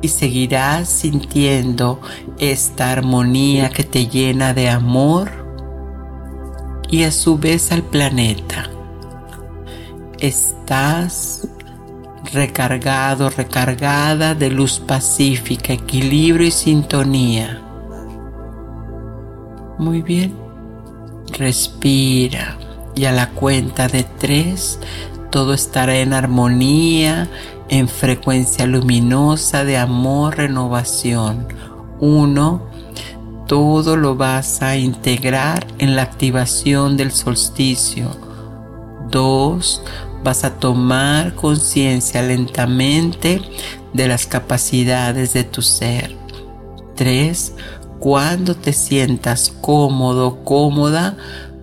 y 0.01 0.08
seguirás 0.08 0.89
sintiendo 0.89 1.99
esta 2.39 2.91
armonía 2.91 3.70
que 3.70 3.84
te 3.84 4.08
llena 4.08 4.53
de 4.53 4.70
amor 4.70 5.32
y 6.89 7.03
a 7.03 7.12
su 7.12 7.38
vez 7.38 7.72
al 7.72 7.84
planeta. 7.84 8.75
Estás 10.26 11.48
recargado, 12.34 13.30
recargada 13.30 14.34
de 14.34 14.50
luz 14.50 14.80
pacífica, 14.80 15.74
equilibrio 15.74 16.48
y 16.48 16.52
sintonía. 16.52 17.62
Muy 19.78 20.02
bien. 20.02 20.36
Respira 21.38 22.58
y 22.96 23.06
a 23.06 23.12
la 23.12 23.30
cuenta 23.30 23.88
de 23.88 24.04
tres 24.18 24.80
todo 25.30 25.54
estará 25.54 25.96
en 25.98 26.12
armonía 26.12 27.30
en 27.70 27.88
frecuencia 27.88 28.66
luminosa 28.66 29.64
de 29.64 29.78
amor, 29.78 30.38
renovación. 30.38 31.50
Uno, 32.00 32.64
todo 33.46 33.96
lo 33.96 34.16
vas 34.16 34.64
a 34.64 34.76
integrar 34.76 35.68
en 35.78 35.96
la 35.96 36.02
activación 36.02 36.98
del 36.98 37.12
solsticio. 37.12 38.10
Dos, 39.12 39.84
vas 40.26 40.44
a 40.44 40.56
tomar 40.56 41.36
conciencia 41.36 42.24
lentamente 42.24 43.42
de 43.94 44.08
las 44.08 44.26
capacidades 44.26 45.34
de 45.34 45.44
tu 45.44 45.62
ser. 45.62 46.18
Tres, 46.96 47.54
cuando 48.00 48.56
te 48.56 48.74
sientas 48.74 49.54
cómodo, 49.62 50.44
cómoda, 50.44 51.16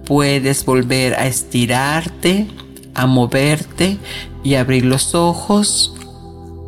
puedes 0.06 0.64
volver 0.64 1.14
a 1.14 1.26
estirarte, 1.26 2.46
a 2.94 3.06
moverte 3.06 3.98
y 4.44 4.54
abrir 4.54 4.84
los 4.84 5.16
ojos 5.16 5.92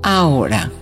ahora. 0.02 0.72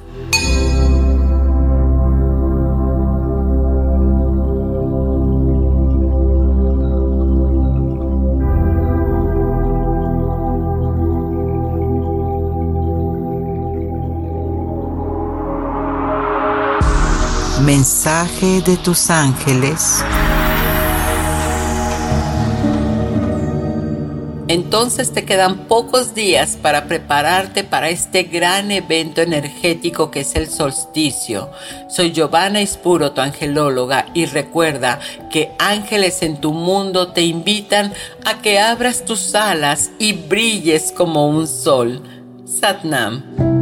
Mensaje 17.65 18.61
de 18.63 18.77
tus 18.77 19.09
ángeles. 19.09 20.05
Entonces 24.49 25.13
te 25.13 25.25
quedan 25.25 25.69
pocos 25.69 26.13
días 26.13 26.59
para 26.61 26.87
prepararte 26.89 27.63
para 27.63 27.89
este 27.89 28.25
gran 28.25 28.73
evento 28.73 29.21
energético 29.23 30.11
que 30.11 30.21
es 30.21 30.35
el 30.35 30.51
solsticio. 30.51 31.51
Soy 31.89 32.11
Giovanna 32.11 32.61
Ispuro, 32.61 33.13
tu 33.13 33.21
angelóloga, 33.21 34.07
y 34.13 34.27
recuerda 34.27 34.99
que 35.31 35.53
ángeles 35.61 36.23
en 36.23 36.41
tu 36.41 36.53
mundo 36.53 37.13
te 37.13 37.23
invitan 37.23 37.95
a 38.25 38.43
que 38.43 38.59
abras 38.59 39.05
tus 39.05 39.37
alas 39.37 39.93
y 40.01 40.15
brilles 40.15 40.91
como 40.91 41.29
un 41.29 41.47
sol. 41.47 42.03
Satnam. 42.45 43.62